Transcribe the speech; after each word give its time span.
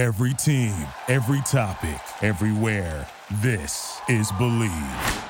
Every 0.00 0.32
team, 0.32 0.74
every 1.08 1.42
topic, 1.42 2.00
everywhere. 2.22 3.06
This 3.42 4.00
is 4.08 4.32
Bleav. 4.32 5.24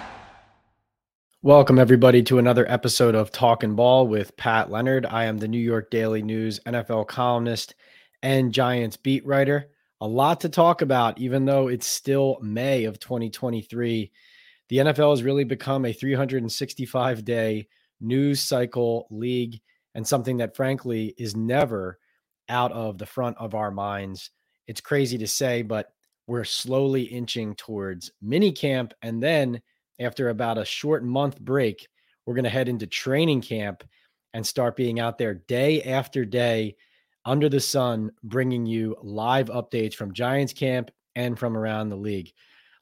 Welcome, 1.43 1.77
everybody, 1.77 2.23
to 2.23 2.38
another 2.38 2.71
episode 2.71 3.17
of 3.17 3.33
Talking 3.33 3.75
Ball 3.75 4.06
with 4.06 4.37
Pat 4.37 4.71
Leonard. 4.71 5.06
I 5.06 5.25
am 5.25 5.38
the 5.38 5.48
New 5.48 5.59
York 5.59 5.91
Daily 5.91 6.22
News 6.22 6.61
NFL 6.67 7.09
columnist 7.09 7.75
and 8.22 8.53
Giants 8.53 8.96
beat 8.96 9.27
writer. 9.27 9.71
A 10.01 10.06
lot 10.06 10.40
to 10.42 10.48
talk 10.48 10.82
about, 10.82 11.18
even 11.18 11.46
though 11.46 11.66
it's 11.66 11.88
still 11.88 12.38
May 12.40 12.84
of 12.84 13.00
2023. 13.00 14.12
The 14.68 14.76
NFL 14.76 15.10
has 15.10 15.24
really 15.24 15.42
become 15.42 15.84
a 15.84 15.92
365 15.92 17.24
day 17.24 17.66
news 18.00 18.41
cycle 18.41 19.09
league 19.10 19.60
and 19.96 20.06
something 20.06 20.37
that, 20.37 20.55
frankly, 20.55 21.12
is 21.18 21.34
never 21.34 21.98
out 22.48 22.70
of 22.70 22.98
the 22.98 23.06
front 23.06 23.37
of 23.38 23.56
our 23.56 23.73
minds. 23.73 24.30
It's 24.70 24.80
crazy 24.80 25.18
to 25.18 25.27
say, 25.27 25.62
but 25.62 25.92
we're 26.28 26.45
slowly 26.45 27.02
inching 27.02 27.56
towards 27.56 28.12
mini 28.23 28.52
camp. 28.52 28.95
And 29.02 29.20
then 29.20 29.61
after 29.98 30.28
about 30.28 30.59
a 30.59 30.65
short 30.65 31.02
month 31.02 31.41
break, 31.41 31.88
we're 32.24 32.37
going 32.37 32.45
to 32.45 32.51
head 32.51 32.69
into 32.69 32.87
training 32.87 33.41
camp 33.41 33.83
and 34.33 34.47
start 34.47 34.77
being 34.77 35.01
out 35.01 35.19
there 35.19 35.34
day 35.34 35.83
after 35.83 36.25
day 36.25 36.77
under 37.25 37.48
the 37.48 37.59
sun, 37.59 38.12
bringing 38.23 38.64
you 38.64 38.95
live 39.02 39.48
updates 39.48 39.95
from 39.95 40.14
Giants 40.14 40.52
camp 40.52 40.92
and 41.16 41.37
from 41.37 41.56
around 41.56 41.89
the 41.89 41.97
league. 41.97 42.30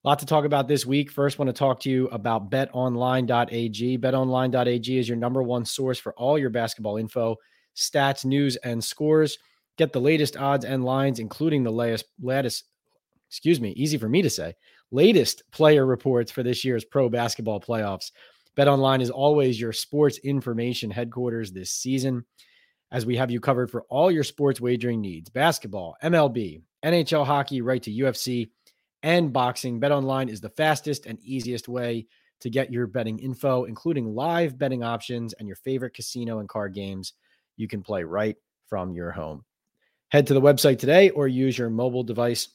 A 0.05 0.09
lot 0.09 0.19
to 0.19 0.27
talk 0.27 0.45
about 0.45 0.69
this 0.69 0.85
week. 0.85 1.11
First, 1.11 1.39
want 1.39 1.49
to 1.49 1.55
talk 1.55 1.81
to 1.81 1.91
you 1.91 2.09
about 2.09 2.51
betonline.ag. 2.51 3.97
Betonline.ag 3.97 4.99
is 4.99 5.09
your 5.09 5.17
number 5.17 5.43
one 5.43 5.65
source 5.65 5.99
for 5.99 6.13
all 6.19 6.39
your 6.39 6.51
basketball 6.51 6.99
info, 6.99 7.37
stats, 7.75 8.27
news, 8.27 8.57
and 8.57 8.85
scores. 8.85 9.39
Get 9.79 9.93
the 9.93 10.01
latest 10.01 10.37
odds 10.37 10.65
and 10.65 10.85
lines, 10.85 11.21
including 11.21 11.63
the 11.63 11.71
latest, 11.71 12.07
latest, 12.21 12.65
excuse 13.31 13.61
me, 13.61 13.71
easy 13.71 13.97
for 13.97 14.09
me 14.09 14.23
to 14.23 14.31
say, 14.31 14.55
latest 14.91 15.45
player 15.53 15.87
reports 15.87 16.33
for 16.33 16.43
this 16.43 16.65
year's 16.65 16.85
pro 16.85 17.09
basketball 17.09 17.61
playoffs. 17.61 18.11
BetOnline 18.57 19.01
is 19.01 19.11
always 19.11 19.61
your 19.61 19.73
sports 19.73 20.19
information 20.19 20.91
headquarters 20.91 21.53
this 21.53 21.71
season, 21.71 22.25
as 22.91 23.07
we 23.07 23.17
have 23.17 23.31
you 23.31 23.39
covered 23.39 23.71
for 23.71 23.83
all 23.89 24.11
your 24.11 24.25
sports 24.25 24.61
wagering 24.61 25.01
needs 25.01 25.31
basketball, 25.31 25.97
MLB, 26.03 26.61
NHL 26.85 27.25
hockey, 27.25 27.61
right 27.61 27.83
to 27.85 27.93
UFC 27.93 28.51
and 29.05 29.33
boxing. 29.33 29.81
BetOnline 29.81 30.29
is 30.29 30.41
the 30.41 30.49
fastest 30.49 31.07
and 31.07 31.21
easiest 31.21 31.69
way 31.69 32.07
to 32.41 32.51
get 32.51 32.73
your 32.73 32.87
betting 32.87 33.19
info, 33.19 33.65
including 33.65 34.15
live 34.15 34.59
betting 34.59 34.83
options 34.83 35.35
and 35.35 35.47
your 35.47 35.57
favorite 35.57 35.95
casino 35.95 36.41
and 36.41 36.49
card 36.49 36.75
games 36.75 37.13
you 37.57 37.69
can 37.69 37.83
play 37.83 38.03
right 38.03 38.37
from 38.69 38.93
your 38.93 39.11
home. 39.11 39.45
Head 40.11 40.27
to 40.29 40.35
the 40.35 40.41
website 40.41 40.79
today 40.79 41.11
or 41.11 41.29
use 41.29 41.59
your 41.59 41.71
mobile 41.71 42.03
device 42.03 42.49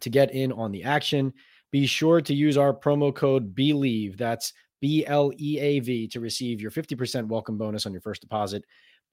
to 0.00 0.10
get 0.10 0.34
in 0.34 0.50
on 0.52 0.72
the 0.72 0.84
action. 0.84 1.32
Be 1.70 1.86
sure 1.86 2.20
to 2.20 2.34
use 2.34 2.56
our 2.56 2.74
promo 2.74 3.14
code 3.14 3.54
BLEAV. 3.54 4.16
That's 4.16 4.52
B 4.80 5.06
L 5.06 5.30
E 5.38 5.58
A 5.60 5.78
V 5.78 6.08
to 6.08 6.20
receive 6.20 6.60
your 6.60 6.70
50% 6.70 7.28
welcome 7.28 7.56
bonus 7.56 7.86
on 7.86 7.92
your 7.92 8.00
first 8.00 8.20
deposit. 8.20 8.64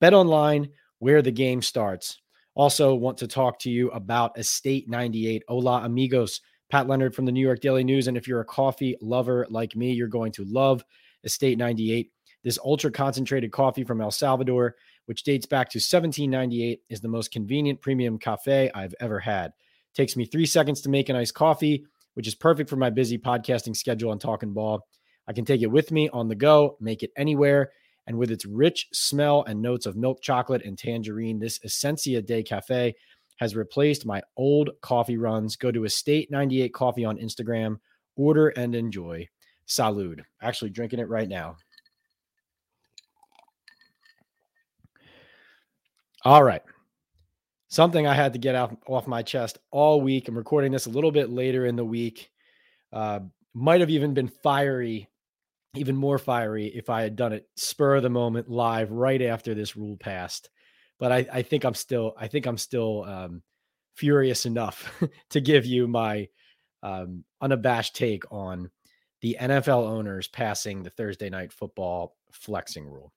Bet 0.01 0.13
online 0.13 0.69
where 0.97 1.21
the 1.21 1.31
game 1.31 1.61
starts. 1.61 2.19
Also, 2.55 2.95
want 2.95 3.17
to 3.19 3.27
talk 3.27 3.59
to 3.59 3.69
you 3.69 3.89
about 3.91 4.37
Estate 4.37 4.89
98. 4.89 5.43
Hola, 5.47 5.83
amigos. 5.83 6.41
Pat 6.69 6.87
Leonard 6.87 7.15
from 7.15 7.25
the 7.25 7.31
New 7.31 7.45
York 7.45 7.61
Daily 7.61 7.83
News. 7.83 8.07
And 8.07 8.17
if 8.17 8.27
you're 8.27 8.41
a 8.41 8.45
coffee 8.45 8.97
lover 9.01 9.47
like 9.49 9.75
me, 9.75 9.91
you're 9.91 10.07
going 10.07 10.31
to 10.33 10.43
love 10.45 10.83
Estate 11.23 11.57
98. 11.57 12.11
This 12.43 12.59
ultra 12.63 12.91
concentrated 12.91 13.51
coffee 13.51 13.83
from 13.83 14.01
El 14.01 14.11
Salvador 14.11 14.75
which 15.09 15.23
dates 15.23 15.47
back 15.47 15.71
to 15.71 15.79
1798, 15.79 16.83
is 16.87 17.01
the 17.01 17.07
most 17.07 17.31
convenient 17.31 17.81
premium 17.81 18.19
cafe 18.19 18.69
I've 18.75 18.93
ever 18.99 19.19
had. 19.19 19.53
Takes 19.95 20.15
me 20.15 20.23
three 20.23 20.45
seconds 20.45 20.81
to 20.81 20.89
make 20.89 21.09
an 21.09 21.15
iced 21.15 21.33
coffee, 21.33 21.83
which 22.13 22.27
is 22.27 22.35
perfect 22.35 22.69
for 22.69 22.75
my 22.75 22.91
busy 22.91 23.17
podcasting 23.17 23.75
schedule 23.75 24.11
and 24.11 24.21
talking 24.21 24.53
ball. 24.53 24.85
I 25.27 25.33
can 25.33 25.45
take 25.45 25.63
it 25.63 25.71
with 25.71 25.91
me 25.91 26.09
on 26.09 26.27
the 26.27 26.35
go, 26.35 26.77
make 26.79 27.01
it 27.01 27.09
anywhere. 27.17 27.71
And 28.05 28.19
with 28.19 28.29
its 28.29 28.45
rich 28.45 28.85
smell 28.93 29.43
and 29.45 29.63
notes 29.63 29.87
of 29.87 29.97
milk 29.97 30.21
chocolate 30.21 30.63
and 30.63 30.77
tangerine, 30.77 31.39
this 31.39 31.59
Essentia 31.65 32.21
Day 32.21 32.43
Cafe 32.43 32.93
has 33.37 33.55
replaced 33.55 34.05
my 34.05 34.21
old 34.37 34.69
coffee 34.83 35.17
runs. 35.17 35.55
Go 35.55 35.71
to 35.71 35.85
Estate 35.85 36.29
98 36.29 36.71
Coffee 36.71 37.05
on 37.05 37.17
Instagram, 37.17 37.77
order 38.15 38.49
and 38.49 38.75
enjoy. 38.75 39.27
Salud. 39.67 40.19
Actually, 40.39 40.69
drinking 40.69 40.99
it 40.99 41.09
right 41.09 41.29
now. 41.29 41.55
All 46.25 46.43
right. 46.43 46.61
Something 47.69 48.07
I 48.07 48.13
had 48.13 48.33
to 48.33 48.39
get 48.39 48.55
out 48.55 48.77
off 48.87 49.07
my 49.07 49.21
chest 49.21 49.59
all 49.71 50.01
week. 50.01 50.27
I'm 50.27 50.37
recording 50.37 50.71
this 50.71 50.85
a 50.85 50.89
little 50.89 51.11
bit 51.11 51.29
later 51.29 51.65
in 51.65 51.75
the 51.75 51.85
week. 51.85 52.29
Uh, 52.91 53.21
might 53.53 53.79
have 53.79 53.89
even 53.89 54.13
been 54.13 54.27
fiery, 54.27 55.07
even 55.75 55.95
more 55.95 56.17
fiery 56.17 56.67
if 56.67 56.89
I 56.89 57.03
had 57.03 57.15
done 57.15 57.31
it 57.31 57.47
spur 57.55 57.95
of 57.95 58.03
the 58.03 58.09
moment 58.09 58.49
live 58.49 58.91
right 58.91 59.21
after 59.21 59.53
this 59.53 59.77
rule 59.77 59.97
passed. 59.97 60.49
But 60.99 61.11
I, 61.11 61.27
I 61.31 61.41
think 61.41 61.63
I'm 61.63 61.75
still, 61.75 62.13
I 62.17 62.27
think 62.27 62.47
I'm 62.47 62.57
still 62.57 63.03
um, 63.05 63.43
furious 63.95 64.45
enough 64.45 65.01
to 65.29 65.39
give 65.39 65.65
you 65.65 65.87
my 65.87 66.27
um, 66.83 67.23
unabashed 67.39 67.95
take 67.95 68.29
on 68.31 68.69
the 69.21 69.37
NFL 69.39 69.87
owners 69.87 70.27
passing 70.27 70.83
the 70.83 70.89
Thursday 70.89 71.29
night 71.29 71.53
football 71.53 72.17
flexing 72.31 72.85
rule. 72.85 73.13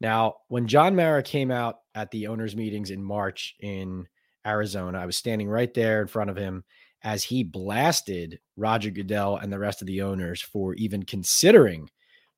Now, 0.00 0.36
when 0.48 0.66
John 0.66 0.96
Mara 0.96 1.22
came 1.22 1.50
out 1.50 1.80
at 1.94 2.10
the 2.10 2.28
owners' 2.28 2.56
meetings 2.56 2.90
in 2.90 3.02
March 3.02 3.54
in 3.60 4.06
Arizona, 4.46 4.98
I 4.98 5.06
was 5.06 5.16
standing 5.16 5.48
right 5.48 5.72
there 5.74 6.00
in 6.00 6.08
front 6.08 6.30
of 6.30 6.36
him 6.36 6.64
as 7.02 7.22
he 7.22 7.44
blasted 7.44 8.40
Roger 8.56 8.90
Goodell 8.90 9.36
and 9.36 9.52
the 9.52 9.58
rest 9.58 9.80
of 9.82 9.86
the 9.86 10.02
owners 10.02 10.40
for 10.40 10.74
even 10.74 11.02
considering 11.02 11.90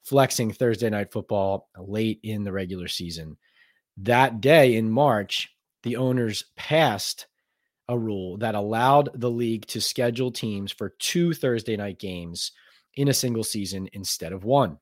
flexing 0.02 0.52
Thursday 0.52 0.90
night 0.90 1.12
football 1.12 1.68
late 1.78 2.20
in 2.22 2.42
the 2.44 2.52
regular 2.52 2.88
season. 2.88 3.36
That 3.98 4.40
day 4.40 4.76
in 4.76 4.90
March, 4.90 5.54
the 5.82 5.96
owners 5.96 6.44
passed 6.56 7.26
a 7.88 7.98
rule 7.98 8.38
that 8.38 8.54
allowed 8.54 9.10
the 9.14 9.30
league 9.30 9.66
to 9.66 9.80
schedule 9.80 10.30
teams 10.30 10.72
for 10.72 10.94
two 10.98 11.34
Thursday 11.34 11.76
night 11.76 11.98
games 11.98 12.52
in 12.94 13.08
a 13.08 13.14
single 13.14 13.44
season 13.44 13.88
instead 13.92 14.32
of 14.32 14.44
one. 14.44 14.78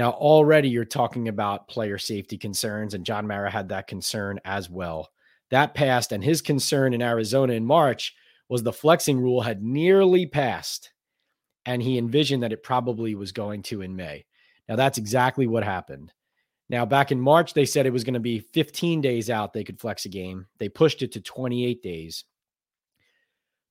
Now, 0.00 0.12
already 0.12 0.70
you're 0.70 0.86
talking 0.86 1.28
about 1.28 1.68
player 1.68 1.98
safety 1.98 2.38
concerns, 2.38 2.94
and 2.94 3.04
John 3.04 3.26
Mara 3.26 3.50
had 3.50 3.68
that 3.68 3.86
concern 3.86 4.40
as 4.46 4.70
well. 4.70 5.10
That 5.50 5.74
passed, 5.74 6.12
and 6.12 6.24
his 6.24 6.40
concern 6.40 6.94
in 6.94 7.02
Arizona 7.02 7.52
in 7.52 7.66
March 7.66 8.14
was 8.48 8.62
the 8.62 8.72
flexing 8.72 9.20
rule 9.20 9.42
had 9.42 9.62
nearly 9.62 10.24
passed, 10.24 10.90
and 11.66 11.82
he 11.82 11.98
envisioned 11.98 12.42
that 12.42 12.52
it 12.54 12.62
probably 12.62 13.14
was 13.14 13.32
going 13.32 13.60
to 13.64 13.82
in 13.82 13.94
May. 13.94 14.24
Now, 14.70 14.76
that's 14.76 14.96
exactly 14.96 15.46
what 15.46 15.64
happened. 15.64 16.14
Now, 16.70 16.86
back 16.86 17.12
in 17.12 17.20
March, 17.20 17.52
they 17.52 17.66
said 17.66 17.84
it 17.84 17.92
was 17.92 18.04
going 18.04 18.14
to 18.14 18.20
be 18.20 18.38
15 18.38 19.02
days 19.02 19.28
out 19.28 19.52
they 19.52 19.64
could 19.64 19.82
flex 19.82 20.06
a 20.06 20.08
game. 20.08 20.46
They 20.56 20.70
pushed 20.70 21.02
it 21.02 21.12
to 21.12 21.20
28 21.20 21.82
days. 21.82 22.24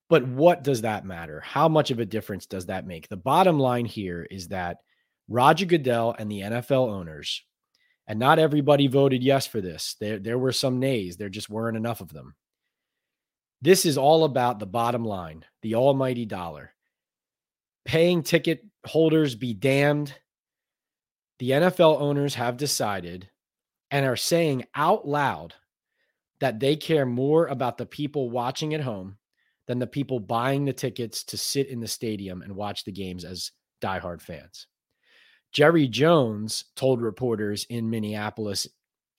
But 0.08 0.28
what 0.28 0.62
does 0.62 0.82
that 0.82 1.04
matter? 1.04 1.40
How 1.40 1.68
much 1.68 1.90
of 1.90 1.98
a 1.98 2.06
difference 2.06 2.46
does 2.46 2.66
that 2.66 2.86
make? 2.86 3.08
The 3.08 3.16
bottom 3.16 3.58
line 3.58 3.84
here 3.84 4.28
is 4.30 4.46
that 4.46 4.76
Roger 5.30 5.64
Goodell 5.64 6.14
and 6.18 6.30
the 6.30 6.40
NFL 6.40 6.90
owners, 6.90 7.44
and 8.08 8.18
not 8.18 8.40
everybody 8.40 8.88
voted 8.88 9.22
yes 9.22 9.46
for 9.46 9.60
this. 9.60 9.94
There, 10.00 10.18
there 10.18 10.38
were 10.38 10.52
some 10.52 10.80
nays. 10.80 11.16
There 11.16 11.28
just 11.28 11.48
weren't 11.48 11.76
enough 11.76 12.00
of 12.00 12.12
them. 12.12 12.34
This 13.62 13.86
is 13.86 13.96
all 13.96 14.24
about 14.24 14.58
the 14.58 14.66
bottom 14.66 15.04
line, 15.04 15.44
the 15.62 15.76
almighty 15.76 16.26
dollar. 16.26 16.72
Paying 17.84 18.24
ticket 18.24 18.66
holders 18.84 19.36
be 19.36 19.54
damned. 19.54 20.12
The 21.38 21.50
NFL 21.50 22.00
owners 22.00 22.34
have 22.34 22.56
decided 22.56 23.30
and 23.92 24.04
are 24.04 24.16
saying 24.16 24.64
out 24.74 25.06
loud 25.06 25.54
that 26.40 26.58
they 26.58 26.74
care 26.74 27.06
more 27.06 27.46
about 27.46 27.78
the 27.78 27.86
people 27.86 28.30
watching 28.30 28.74
at 28.74 28.80
home 28.80 29.16
than 29.68 29.78
the 29.78 29.86
people 29.86 30.18
buying 30.18 30.64
the 30.64 30.72
tickets 30.72 31.22
to 31.24 31.36
sit 31.36 31.68
in 31.68 31.78
the 31.78 31.86
stadium 31.86 32.42
and 32.42 32.56
watch 32.56 32.84
the 32.84 32.92
games 32.92 33.24
as 33.24 33.52
diehard 33.80 34.20
fans. 34.20 34.66
Jerry 35.52 35.88
Jones 35.88 36.64
told 36.76 37.02
reporters 37.02 37.66
in 37.68 37.90
Minneapolis 37.90 38.68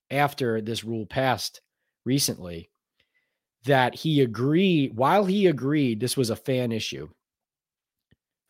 after 0.10 0.62
this 0.62 0.84
rule 0.84 1.06
passed 1.06 1.62
recently 2.06 2.70
that 3.66 3.96
he 3.96 4.22
agreed 4.22 4.96
while 4.96 5.26
he 5.26 5.48
agreed 5.48 6.00
this 6.00 6.18
was 6.18 6.30
a 6.30 6.36
fan 6.36 6.72
issue 6.72 7.08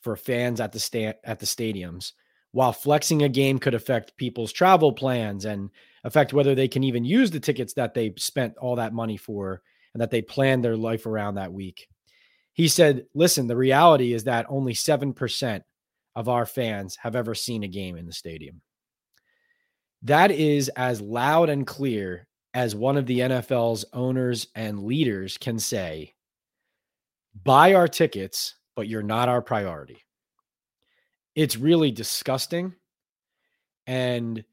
for 0.01 0.15
fans 0.15 0.59
at 0.59 0.71
the 0.71 0.79
sta- 0.79 1.19
at 1.23 1.39
the 1.39 1.45
stadiums 1.45 2.13
while 2.53 2.73
flexing 2.73 3.23
a 3.23 3.29
game 3.29 3.59
could 3.59 3.73
affect 3.73 4.17
people's 4.17 4.51
travel 4.51 4.91
plans 4.91 5.45
and 5.45 5.69
affect 6.03 6.33
whether 6.33 6.53
they 6.55 6.67
can 6.67 6.83
even 6.83 7.05
use 7.05 7.31
the 7.31 7.39
tickets 7.39 7.73
that 7.73 7.93
they 7.93 8.13
spent 8.17 8.57
all 8.57 8.75
that 8.75 8.93
money 8.93 9.17
for 9.17 9.61
and 9.93 10.01
that 10.01 10.11
they 10.11 10.21
planned 10.21 10.63
their 10.63 10.77
life 10.77 11.05
around 11.05 11.35
that 11.35 11.53
week. 11.53 11.87
He 12.53 12.67
said, 12.67 13.05
"Listen, 13.13 13.47
the 13.47 13.55
reality 13.55 14.13
is 14.13 14.25
that 14.25 14.45
only 14.49 14.73
7% 14.73 15.63
of 16.15 16.29
our 16.29 16.45
fans 16.45 16.97
have 16.97 17.15
ever 17.15 17.33
seen 17.33 17.63
a 17.63 17.67
game 17.67 17.95
in 17.95 18.05
the 18.05 18.13
stadium. 18.13 18.61
That 20.03 20.31
is 20.31 20.69
as 20.69 21.01
loud 21.01 21.49
and 21.49 21.65
clear 21.65 22.27
as 22.53 22.75
one 22.75 22.97
of 22.97 23.05
the 23.05 23.19
NFL's 23.19 23.85
owners 23.93 24.47
and 24.55 24.83
leaders 24.83 25.37
can 25.37 25.59
say, 25.59 26.13
buy 27.43 27.73
our 27.73 27.87
tickets, 27.87 28.55
but 28.75 28.87
you're 28.87 29.03
not 29.03 29.29
our 29.29 29.41
priority. 29.41 30.03
It's 31.35 31.55
really 31.55 31.91
disgusting. 31.91 32.73
And 33.87 34.43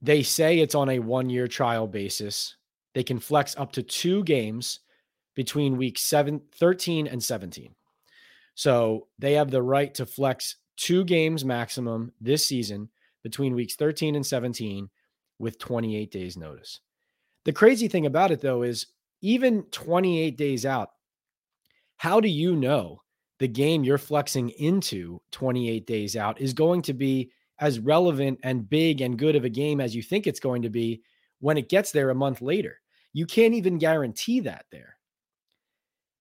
they 0.00 0.22
say 0.22 0.58
it's 0.58 0.74
on 0.74 0.88
a 0.88 1.00
one 1.00 1.28
year 1.28 1.48
trial 1.48 1.86
basis. 1.86 2.56
They 2.94 3.02
can 3.02 3.18
flex 3.18 3.56
up 3.56 3.72
to 3.72 3.82
two 3.82 4.24
games 4.24 4.80
between 5.34 5.76
week 5.76 5.98
seven, 5.98 6.40
13 6.56 7.06
and 7.06 7.22
17. 7.22 7.74
So 8.54 9.06
they 9.18 9.34
have 9.34 9.50
the 9.50 9.62
right 9.62 9.94
to 9.94 10.06
flex 10.06 10.56
two 10.78 11.04
games 11.04 11.44
maximum 11.44 12.12
this 12.20 12.46
season 12.46 12.88
between 13.22 13.54
weeks 13.54 13.74
13 13.74 14.14
and 14.14 14.24
17 14.24 14.88
with 15.38 15.58
28 15.58 16.10
days 16.10 16.36
notice. 16.36 16.80
The 17.44 17.52
crazy 17.52 17.88
thing 17.88 18.06
about 18.06 18.30
it 18.30 18.40
though 18.40 18.62
is 18.62 18.86
even 19.20 19.64
28 19.64 20.36
days 20.38 20.64
out, 20.64 20.90
how 21.96 22.20
do 22.20 22.28
you 22.28 22.56
know 22.56 23.02
the 23.38 23.48
game 23.48 23.84
you're 23.84 23.98
flexing 23.98 24.50
into 24.50 25.20
28 25.32 25.86
days 25.86 26.16
out 26.16 26.40
is 26.40 26.52
going 26.52 26.82
to 26.82 26.94
be 26.94 27.30
as 27.58 27.80
relevant 27.80 28.38
and 28.44 28.70
big 28.70 29.00
and 29.00 29.18
good 29.18 29.34
of 29.34 29.44
a 29.44 29.48
game 29.48 29.80
as 29.80 29.94
you 29.94 30.02
think 30.02 30.26
it's 30.26 30.40
going 30.40 30.62
to 30.62 30.70
be 30.70 31.02
when 31.40 31.58
it 31.58 31.68
gets 31.68 31.90
there 31.90 32.10
a 32.10 32.14
month 32.14 32.40
later? 32.40 32.80
You 33.12 33.26
can't 33.26 33.54
even 33.54 33.78
guarantee 33.78 34.40
that 34.40 34.66
there. 34.70 34.96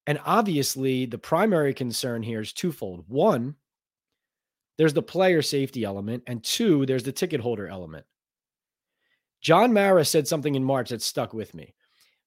And 0.07 0.19
obviously, 0.25 1.05
the 1.05 1.17
primary 1.17 1.73
concern 1.73 2.23
here 2.23 2.41
is 2.41 2.53
twofold. 2.53 3.03
One, 3.07 3.55
there's 4.77 4.93
the 4.93 5.01
player 5.01 5.41
safety 5.41 5.83
element, 5.83 6.23
and 6.27 6.43
two, 6.43 6.85
there's 6.85 7.03
the 7.03 7.11
ticket 7.11 7.41
holder 7.41 7.67
element. 7.67 8.05
John 9.41 9.73
Mara 9.73 10.05
said 10.05 10.27
something 10.27 10.55
in 10.55 10.63
March 10.63 10.89
that 10.89 11.01
stuck 11.01 11.33
with 11.33 11.53
me. 11.53 11.73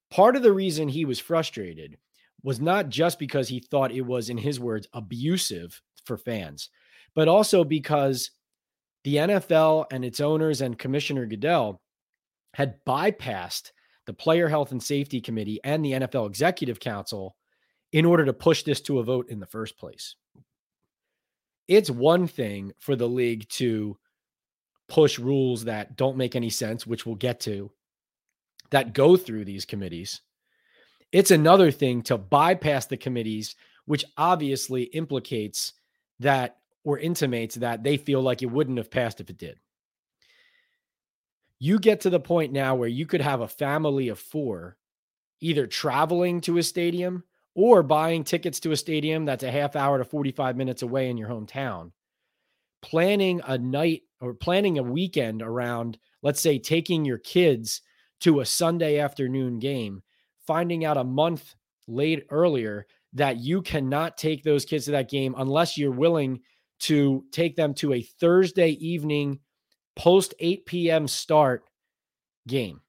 Part 0.09 0.35
of 0.35 0.43
the 0.43 0.51
reason 0.51 0.87
he 0.87 1.05
was 1.05 1.19
frustrated 1.19 1.97
was 2.43 2.59
not 2.59 2.89
just 2.89 3.19
because 3.19 3.47
he 3.47 3.59
thought 3.59 3.91
it 3.91 4.01
was, 4.01 4.29
in 4.29 4.37
his 4.37 4.59
words, 4.59 4.87
abusive 4.93 5.81
for 6.05 6.17
fans, 6.17 6.69
but 7.15 7.27
also 7.27 7.63
because 7.63 8.31
the 9.03 9.15
NFL 9.15 9.85
and 9.91 10.03
its 10.03 10.19
owners 10.19 10.61
and 10.61 10.77
Commissioner 10.77 11.25
Goodell 11.25 11.81
had 12.53 12.83
bypassed 12.85 13.71
the 14.05 14.13
Player 14.13 14.49
Health 14.49 14.71
and 14.71 14.81
Safety 14.81 15.21
Committee 15.21 15.59
and 15.63 15.83
the 15.83 15.93
NFL 15.93 16.27
Executive 16.27 16.79
Council 16.79 17.35
in 17.91 18.05
order 18.05 18.25
to 18.25 18.33
push 18.33 18.63
this 18.63 18.81
to 18.81 18.99
a 18.99 19.03
vote 19.03 19.29
in 19.29 19.39
the 19.39 19.45
first 19.45 19.77
place. 19.77 20.15
It's 21.67 21.89
one 21.89 22.27
thing 22.27 22.73
for 22.79 22.95
the 22.95 23.07
league 23.07 23.47
to 23.49 23.97
push 24.87 25.17
rules 25.19 25.65
that 25.65 25.95
don't 25.95 26.17
make 26.17 26.35
any 26.35 26.49
sense, 26.49 26.85
which 26.85 27.05
we'll 27.05 27.15
get 27.15 27.39
to, 27.41 27.71
that 28.71 28.93
go 28.93 29.15
through 29.15 29.45
these 29.45 29.65
committees. 29.65 30.21
It's 31.11 31.31
another 31.31 31.71
thing 31.71 32.01
to 32.03 32.17
bypass 32.17 32.85
the 32.85 32.97
committees, 32.97 33.55
which 33.85 34.05
obviously 34.17 34.83
implicates 34.83 35.73
that 36.19 36.57
or 36.83 36.97
intimates 36.97 37.55
that 37.55 37.83
they 37.83 37.97
feel 37.97 38.21
like 38.21 38.41
it 38.41 38.51
wouldn't 38.51 38.77
have 38.77 38.91
passed 38.91 39.21
if 39.21 39.29
it 39.29 39.37
did. 39.37 39.59
You 41.59 41.79
get 41.79 42.01
to 42.01 42.09
the 42.09 42.19
point 42.19 42.51
now 42.51 42.75
where 42.75 42.89
you 42.89 43.05
could 43.05 43.21
have 43.21 43.41
a 43.41 43.47
family 43.47 44.09
of 44.09 44.19
four 44.19 44.77
either 45.41 45.67
traveling 45.67 46.41
to 46.41 46.57
a 46.57 46.63
stadium 46.63 47.23
or 47.55 47.83
buying 47.83 48.23
tickets 48.23 48.59
to 48.61 48.71
a 48.71 48.77
stadium 48.77 49.25
that's 49.25 49.43
a 49.43 49.51
half 49.51 49.75
hour 49.75 49.97
to 49.97 50.05
45 50.05 50.55
minutes 50.55 50.81
away 50.81 51.09
in 51.09 51.17
your 51.17 51.29
hometown 51.29 51.91
planning 52.81 53.41
a 53.45 53.57
night 53.57 54.03
or 54.19 54.33
planning 54.33 54.77
a 54.77 54.83
weekend 54.83 55.41
around, 55.41 55.97
let's 56.21 56.41
say, 56.41 56.59
taking 56.59 57.05
your 57.05 57.17
kids 57.17 57.81
to 58.21 58.39
a 58.39 58.45
Sunday 58.45 58.99
afternoon 58.99 59.59
game, 59.59 60.01
finding 60.45 60.85
out 60.85 60.97
a 60.97 61.03
month 61.03 61.55
late 61.87 62.25
earlier 62.29 62.85
that 63.13 63.37
you 63.37 63.61
cannot 63.61 64.17
take 64.17 64.43
those 64.43 64.65
kids 64.65 64.85
to 64.85 64.91
that 64.91 65.09
game 65.09 65.35
unless 65.37 65.77
you're 65.77 65.91
willing 65.91 66.39
to 66.79 67.23
take 67.31 67.55
them 67.55 67.73
to 67.75 67.93
a 67.93 68.01
Thursday 68.01 68.71
evening 68.71 69.39
post 69.95 70.33
8 70.39 70.65
p.m. 70.65 71.07
start 71.07 71.65
game 72.47 72.81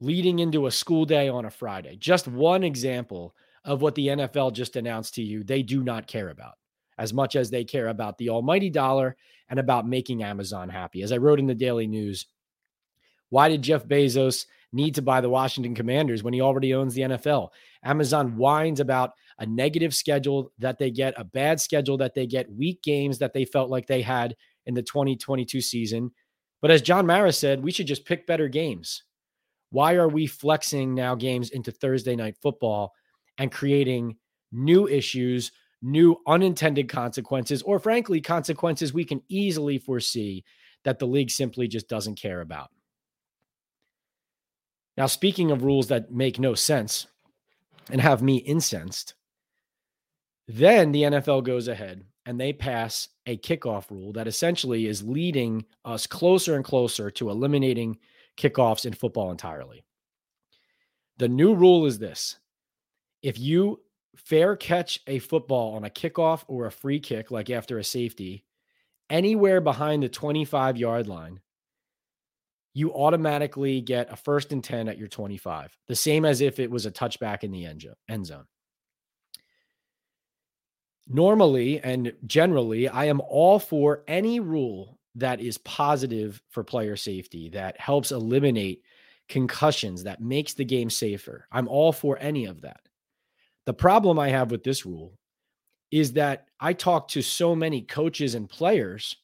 leading 0.00 0.38
into 0.40 0.66
a 0.66 0.70
school 0.70 1.04
day 1.04 1.28
on 1.28 1.44
a 1.44 1.50
Friday. 1.50 1.96
Just 1.96 2.28
one 2.28 2.62
example 2.62 3.34
of 3.64 3.82
what 3.82 3.94
the 3.94 4.08
NFL 4.08 4.52
just 4.52 4.76
announced 4.76 5.14
to 5.14 5.22
you 5.22 5.42
they 5.42 5.62
do 5.62 5.82
not 5.82 6.06
care 6.06 6.28
about 6.28 6.54
as 6.98 7.12
much 7.12 7.36
as 7.36 7.50
they 7.50 7.64
care 7.64 7.88
about 7.88 8.16
the 8.18 8.30
almighty 8.30 8.70
dollar 8.70 9.16
and 9.48 9.58
about 9.58 9.86
making 9.86 10.22
Amazon 10.22 10.68
happy. 10.68 11.02
As 11.02 11.12
I 11.12 11.18
wrote 11.18 11.38
in 11.38 11.46
the 11.46 11.54
Daily 11.54 11.86
News, 11.86 12.26
why 13.28 13.48
did 13.48 13.62
Jeff 13.62 13.86
Bezos 13.86 14.46
need 14.72 14.94
to 14.94 15.02
buy 15.02 15.20
the 15.20 15.28
Washington 15.28 15.74
Commanders 15.74 16.22
when 16.22 16.32
he 16.32 16.40
already 16.40 16.74
owns 16.74 16.94
the 16.94 17.02
NFL? 17.02 17.48
Amazon 17.84 18.36
whines 18.36 18.80
about 18.80 19.12
a 19.38 19.46
negative 19.46 19.94
schedule 19.94 20.52
that 20.58 20.78
they 20.78 20.90
get, 20.90 21.14
a 21.16 21.24
bad 21.24 21.60
schedule 21.60 21.98
that 21.98 22.14
they 22.14 22.26
get, 22.26 22.52
weak 22.52 22.82
games 22.82 23.18
that 23.18 23.32
they 23.32 23.44
felt 23.44 23.68
like 23.68 23.86
they 23.86 24.02
had 24.02 24.34
in 24.64 24.74
the 24.74 24.82
2022 24.82 25.60
season. 25.60 26.10
But 26.62 26.70
as 26.70 26.82
John 26.82 27.06
Mara 27.06 27.32
said, 27.32 27.62
we 27.62 27.70
should 27.70 27.86
just 27.86 28.06
pick 28.06 28.26
better 28.26 28.48
games. 28.48 29.02
Why 29.70 29.94
are 29.94 30.08
we 30.08 30.26
flexing 30.26 30.94
now 30.94 31.14
games 31.14 31.50
into 31.50 31.72
Thursday 31.72 32.16
night 32.16 32.36
football 32.40 32.92
and 33.38 33.52
creating 33.52 34.16
new 34.52 34.88
issues 34.88 35.50
new 35.82 36.20
unintended 36.26 36.88
consequences, 36.88 37.62
or 37.62 37.78
frankly, 37.78 38.20
consequences 38.20 38.92
we 38.92 39.04
can 39.04 39.22
easily 39.28 39.78
foresee 39.78 40.44
that 40.84 40.98
the 40.98 41.06
league 41.06 41.30
simply 41.30 41.68
just 41.68 41.88
doesn't 41.88 42.20
care 42.20 42.40
about. 42.40 42.70
Now, 44.96 45.06
speaking 45.06 45.50
of 45.50 45.62
rules 45.62 45.88
that 45.88 46.10
make 46.10 46.38
no 46.38 46.54
sense 46.54 47.06
and 47.90 48.00
have 48.00 48.22
me 48.22 48.38
incensed, 48.38 49.14
then 50.48 50.92
the 50.92 51.02
NFL 51.02 51.44
goes 51.44 51.68
ahead 51.68 52.04
and 52.24 52.40
they 52.40 52.52
pass 52.52 53.08
a 53.26 53.36
kickoff 53.36 53.90
rule 53.90 54.12
that 54.12 54.26
essentially 54.26 54.86
is 54.86 55.02
leading 55.02 55.64
us 55.84 56.06
closer 56.06 56.54
and 56.54 56.64
closer 56.64 57.10
to 57.10 57.30
eliminating 57.30 57.98
kickoffs 58.36 58.86
in 58.86 58.92
football 58.92 59.30
entirely. 59.30 59.84
The 61.18 61.28
new 61.28 61.54
rule 61.54 61.86
is 61.86 61.98
this 61.98 62.38
if 63.22 63.38
you 63.38 63.80
fair 64.16 64.56
catch 64.56 65.00
a 65.06 65.18
football 65.18 65.74
on 65.74 65.84
a 65.84 65.90
kickoff 65.90 66.44
or 66.48 66.66
a 66.66 66.72
free 66.72 67.00
kick, 67.00 67.30
like 67.30 67.50
after 67.50 67.78
a 67.78 67.84
safety, 67.84 68.44
anywhere 69.10 69.60
behind 69.60 70.02
the 70.02 70.08
25 70.08 70.76
yard 70.76 71.06
line, 71.06 71.40
you 72.74 72.92
automatically 72.92 73.80
get 73.80 74.12
a 74.12 74.16
first 74.16 74.52
and 74.52 74.62
10 74.62 74.88
at 74.88 74.98
your 74.98 75.08
25, 75.08 75.76
the 75.88 75.96
same 75.96 76.24
as 76.24 76.42
if 76.42 76.58
it 76.58 76.70
was 76.70 76.84
a 76.84 76.90
touchback 76.90 77.42
in 77.42 77.50
the 77.50 77.64
end 77.64 78.26
zone. 78.26 78.44
Normally 81.08 81.80
and 81.80 82.12
generally, 82.26 82.88
I 82.88 83.06
am 83.06 83.20
all 83.20 83.58
for 83.58 84.02
any 84.06 84.40
rule 84.40 84.98
that 85.16 85.40
is 85.40 85.58
positive 85.58 86.42
for 86.50 86.62
player 86.62 86.96
safety, 86.96 87.48
that 87.50 87.80
helps 87.80 88.12
eliminate 88.12 88.82
concussions, 89.28 90.04
that 90.04 90.20
makes 90.20 90.54
the 90.54 90.64
game 90.64 90.90
safer. 90.90 91.46
I'm 91.50 91.68
all 91.68 91.92
for 91.92 92.18
any 92.18 92.44
of 92.44 92.60
that. 92.62 92.80
The 93.64 93.74
problem 93.74 94.18
I 94.18 94.28
have 94.28 94.50
with 94.50 94.62
this 94.62 94.86
rule 94.86 95.18
is 95.90 96.12
that 96.12 96.46
I 96.60 96.72
talked 96.72 97.12
to 97.12 97.22
so 97.22 97.54
many 97.54 97.82
coaches 97.82 98.34
and 98.34 98.48
players 98.48 99.16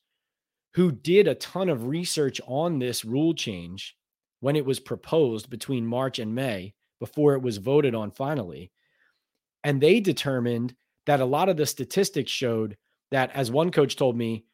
who 0.74 0.90
did 0.90 1.28
a 1.28 1.34
ton 1.34 1.68
of 1.68 1.86
research 1.86 2.40
on 2.46 2.78
this 2.78 3.04
rule 3.04 3.34
change 3.34 3.96
when 4.40 4.56
it 4.56 4.64
was 4.64 4.80
proposed 4.80 5.50
between 5.50 5.86
March 5.86 6.18
and 6.18 6.34
May 6.34 6.74
before 6.98 7.34
it 7.34 7.42
was 7.42 7.58
voted 7.58 7.94
on 7.94 8.10
finally. 8.10 8.72
And 9.62 9.80
they 9.80 10.00
determined 10.00 10.74
that 11.06 11.20
a 11.20 11.24
lot 11.24 11.48
of 11.48 11.56
the 11.56 11.66
statistics 11.66 12.30
showed 12.30 12.76
that, 13.10 13.30
as 13.34 13.50
one 13.50 13.70
coach 13.70 13.96
told 13.96 14.16
me, 14.16 14.44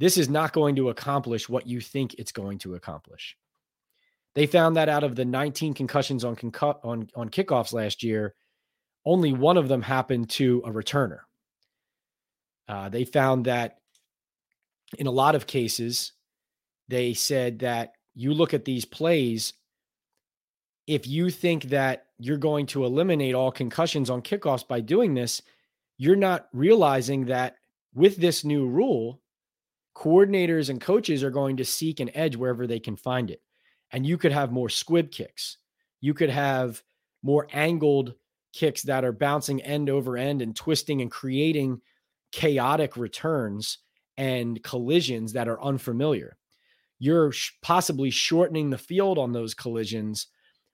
this 0.00 0.16
is 0.16 0.30
not 0.30 0.54
going 0.54 0.76
to 0.76 0.88
accomplish 0.88 1.46
what 1.46 1.66
you 1.66 1.78
think 1.78 2.14
it's 2.14 2.32
going 2.32 2.58
to 2.58 2.74
accomplish. 2.74 3.36
They 4.34 4.46
found 4.46 4.76
that 4.76 4.88
out 4.88 5.04
of 5.04 5.14
the 5.14 5.26
19 5.26 5.74
concussions 5.74 6.24
on, 6.24 6.36
concu- 6.36 6.82
on, 6.82 7.10
on 7.14 7.28
kickoffs 7.28 7.74
last 7.74 8.02
year, 8.02 8.34
only 9.04 9.34
one 9.34 9.58
of 9.58 9.68
them 9.68 9.82
happened 9.82 10.30
to 10.30 10.62
a 10.64 10.70
returner. 10.70 11.20
Uh, 12.66 12.88
they 12.88 13.04
found 13.04 13.44
that 13.44 13.78
in 14.96 15.06
a 15.06 15.10
lot 15.12 15.34
of 15.34 15.46
cases, 15.46 16.12
they 16.88 17.12
said 17.12 17.58
that 17.58 17.92
you 18.14 18.32
look 18.32 18.54
at 18.54 18.64
these 18.64 18.86
plays, 18.86 19.52
if 20.86 21.06
you 21.06 21.28
think 21.28 21.64
that 21.64 22.06
you're 22.18 22.38
going 22.38 22.66
to 22.66 22.86
eliminate 22.86 23.34
all 23.34 23.52
concussions 23.52 24.08
on 24.08 24.22
kickoffs 24.22 24.66
by 24.66 24.80
doing 24.80 25.12
this, 25.12 25.42
you're 25.98 26.16
not 26.16 26.48
realizing 26.54 27.26
that 27.26 27.56
with 27.94 28.16
this 28.16 28.44
new 28.44 28.66
rule, 28.66 29.19
coordinators 30.00 30.70
and 30.70 30.80
coaches 30.80 31.22
are 31.22 31.30
going 31.30 31.58
to 31.58 31.64
seek 31.64 32.00
an 32.00 32.10
edge 32.14 32.34
wherever 32.36 32.66
they 32.66 32.80
can 32.80 32.96
find 32.96 33.30
it. 33.30 33.42
And 33.90 34.06
you 34.06 34.16
could 34.16 34.32
have 34.32 34.50
more 34.50 34.70
squib 34.70 35.10
kicks. 35.10 35.58
You 36.00 36.14
could 36.14 36.30
have 36.30 36.82
more 37.22 37.46
angled 37.52 38.14
kicks 38.54 38.82
that 38.84 39.04
are 39.04 39.12
bouncing 39.12 39.60
end 39.60 39.90
over 39.90 40.16
end 40.16 40.40
and 40.40 40.56
twisting 40.56 41.02
and 41.02 41.10
creating 41.10 41.82
chaotic 42.32 42.96
returns 42.96 43.78
and 44.16 44.62
collisions 44.62 45.34
that 45.34 45.48
are 45.48 45.62
unfamiliar. 45.62 46.36
you're 46.98 47.32
sh- 47.32 47.52
possibly 47.62 48.10
shortening 48.10 48.70
the 48.70 48.78
field 48.78 49.18
on 49.18 49.32
those 49.32 49.54
collisions 49.54 50.28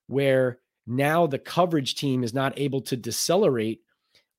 where 0.09 0.59
now 0.87 1.27
the 1.27 1.39
coverage 1.39 1.95
team 1.95 2.23
is 2.25 2.35
not 2.35 2.59
able 2.59 2.81
to 2.81 2.97
decelerate 2.97 3.81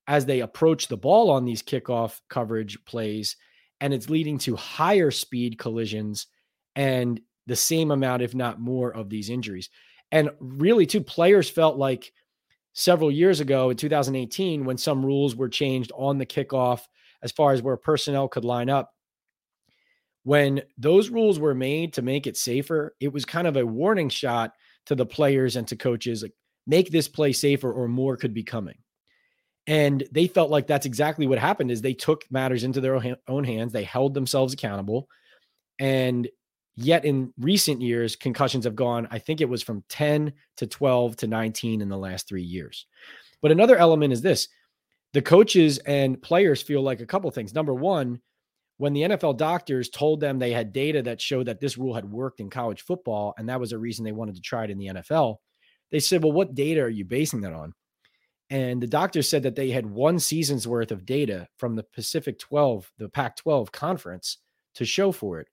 as 0.06 0.26
they 0.26 0.40
approach 0.40 0.88
the 0.88 0.96
ball 0.96 1.30
on 1.30 1.44
these 1.44 1.62
kickoff 1.62 2.20
coverage 2.28 2.78
plays 2.84 3.36
and 3.80 3.94
it's 3.94 4.10
leading 4.10 4.38
to 4.38 4.56
higher 4.56 5.10
speed 5.10 5.58
collisions 5.58 6.26
and 6.76 7.20
the 7.46 7.56
same 7.56 7.90
amount 7.90 8.22
if 8.22 8.34
not 8.34 8.60
more 8.60 8.94
of 8.94 9.08
these 9.08 9.30
injuries. 9.30 9.70
And 10.10 10.30
really 10.40 10.86
too 10.86 11.00
players 11.00 11.48
felt 11.48 11.76
like 11.76 12.12
several 12.72 13.10
years 13.10 13.40
ago 13.40 13.70
in 13.70 13.76
2018 13.76 14.64
when 14.64 14.78
some 14.78 15.04
rules 15.04 15.34
were 15.34 15.48
changed 15.48 15.90
on 15.96 16.18
the 16.18 16.26
kickoff 16.26 16.82
as 17.22 17.32
far 17.32 17.52
as 17.52 17.62
where 17.62 17.76
personnel 17.76 18.28
could 18.28 18.44
line 18.44 18.70
up 18.70 18.92
when 20.22 20.62
those 20.76 21.08
rules 21.08 21.40
were 21.40 21.54
made 21.54 21.92
to 21.92 22.02
make 22.02 22.26
it 22.26 22.36
safer 22.36 22.94
it 23.00 23.12
was 23.12 23.24
kind 23.24 23.48
of 23.48 23.56
a 23.56 23.66
warning 23.66 24.08
shot 24.08 24.52
to 24.86 24.94
the 24.94 25.06
players 25.06 25.56
and 25.56 25.66
to 25.66 25.74
coaches 25.74 26.22
like 26.22 26.34
make 26.66 26.90
this 26.90 27.08
play 27.08 27.32
safer 27.32 27.72
or 27.72 27.88
more 27.88 28.16
could 28.16 28.34
be 28.34 28.44
coming 28.44 28.76
and 29.68 30.02
they 30.10 30.26
felt 30.26 30.50
like 30.50 30.66
that's 30.66 30.86
exactly 30.86 31.26
what 31.26 31.38
happened 31.38 31.70
is 31.70 31.82
they 31.82 31.92
took 31.92 32.24
matters 32.30 32.64
into 32.64 32.80
their 32.80 33.16
own 33.28 33.44
hands. 33.44 33.70
They 33.70 33.84
held 33.84 34.14
themselves 34.14 34.54
accountable. 34.54 35.08
And 35.78 36.26
yet 36.74 37.04
in 37.04 37.34
recent 37.38 37.82
years 37.82 38.14
concussions 38.14 38.64
have 38.64 38.76
gone 38.76 39.08
i 39.10 39.18
think 39.18 39.40
it 39.40 39.48
was 39.48 39.64
from 39.64 39.82
10 39.88 40.32
to 40.56 40.64
12 40.64 41.16
to 41.16 41.26
19 41.26 41.82
in 41.82 41.88
the 41.88 41.98
last 41.98 42.28
3 42.28 42.42
years. 42.42 42.86
But 43.42 43.52
another 43.52 43.76
element 43.76 44.12
is 44.12 44.22
this. 44.22 44.48
The 45.12 45.22
coaches 45.22 45.78
and 45.78 46.20
players 46.22 46.62
feel 46.62 46.82
like 46.82 47.00
a 47.00 47.06
couple 47.06 47.30
things. 47.30 47.54
Number 47.54 47.74
1 47.74 48.20
when 48.78 48.92
the 48.92 49.02
NFL 49.02 49.36
doctors 49.36 49.88
told 49.88 50.20
them 50.20 50.38
they 50.38 50.52
had 50.52 50.72
data 50.72 51.02
that 51.02 51.20
showed 51.20 51.46
that 51.46 51.58
this 51.58 51.76
rule 51.76 51.94
had 51.94 52.08
worked 52.08 52.38
in 52.38 52.48
college 52.48 52.82
football 52.82 53.34
and 53.36 53.48
that 53.48 53.60
was 53.60 53.72
a 53.72 53.78
reason 53.78 54.04
they 54.04 54.12
wanted 54.12 54.36
to 54.36 54.40
try 54.40 54.64
it 54.64 54.70
in 54.70 54.78
the 54.78 54.86
NFL 54.86 55.36
they 55.90 56.00
said 56.00 56.22
well 56.22 56.32
what 56.32 56.54
data 56.54 56.80
are 56.80 56.88
you 56.88 57.04
basing 57.04 57.40
that 57.42 57.52
on 57.52 57.74
and 58.50 58.82
the 58.82 58.86
doctor 58.86 59.22
said 59.22 59.42
that 59.42 59.56
they 59.56 59.70
had 59.70 59.86
one 59.86 60.18
season's 60.18 60.66
worth 60.66 60.90
of 60.90 61.04
data 61.04 61.48
from 61.56 61.76
the 61.76 61.82
Pacific 61.82 62.38
12, 62.38 62.90
the 62.98 63.08
Pac 63.08 63.36
12 63.36 63.70
conference 63.72 64.38
to 64.74 64.84
show 64.84 65.12
for 65.12 65.40
it. 65.40 65.48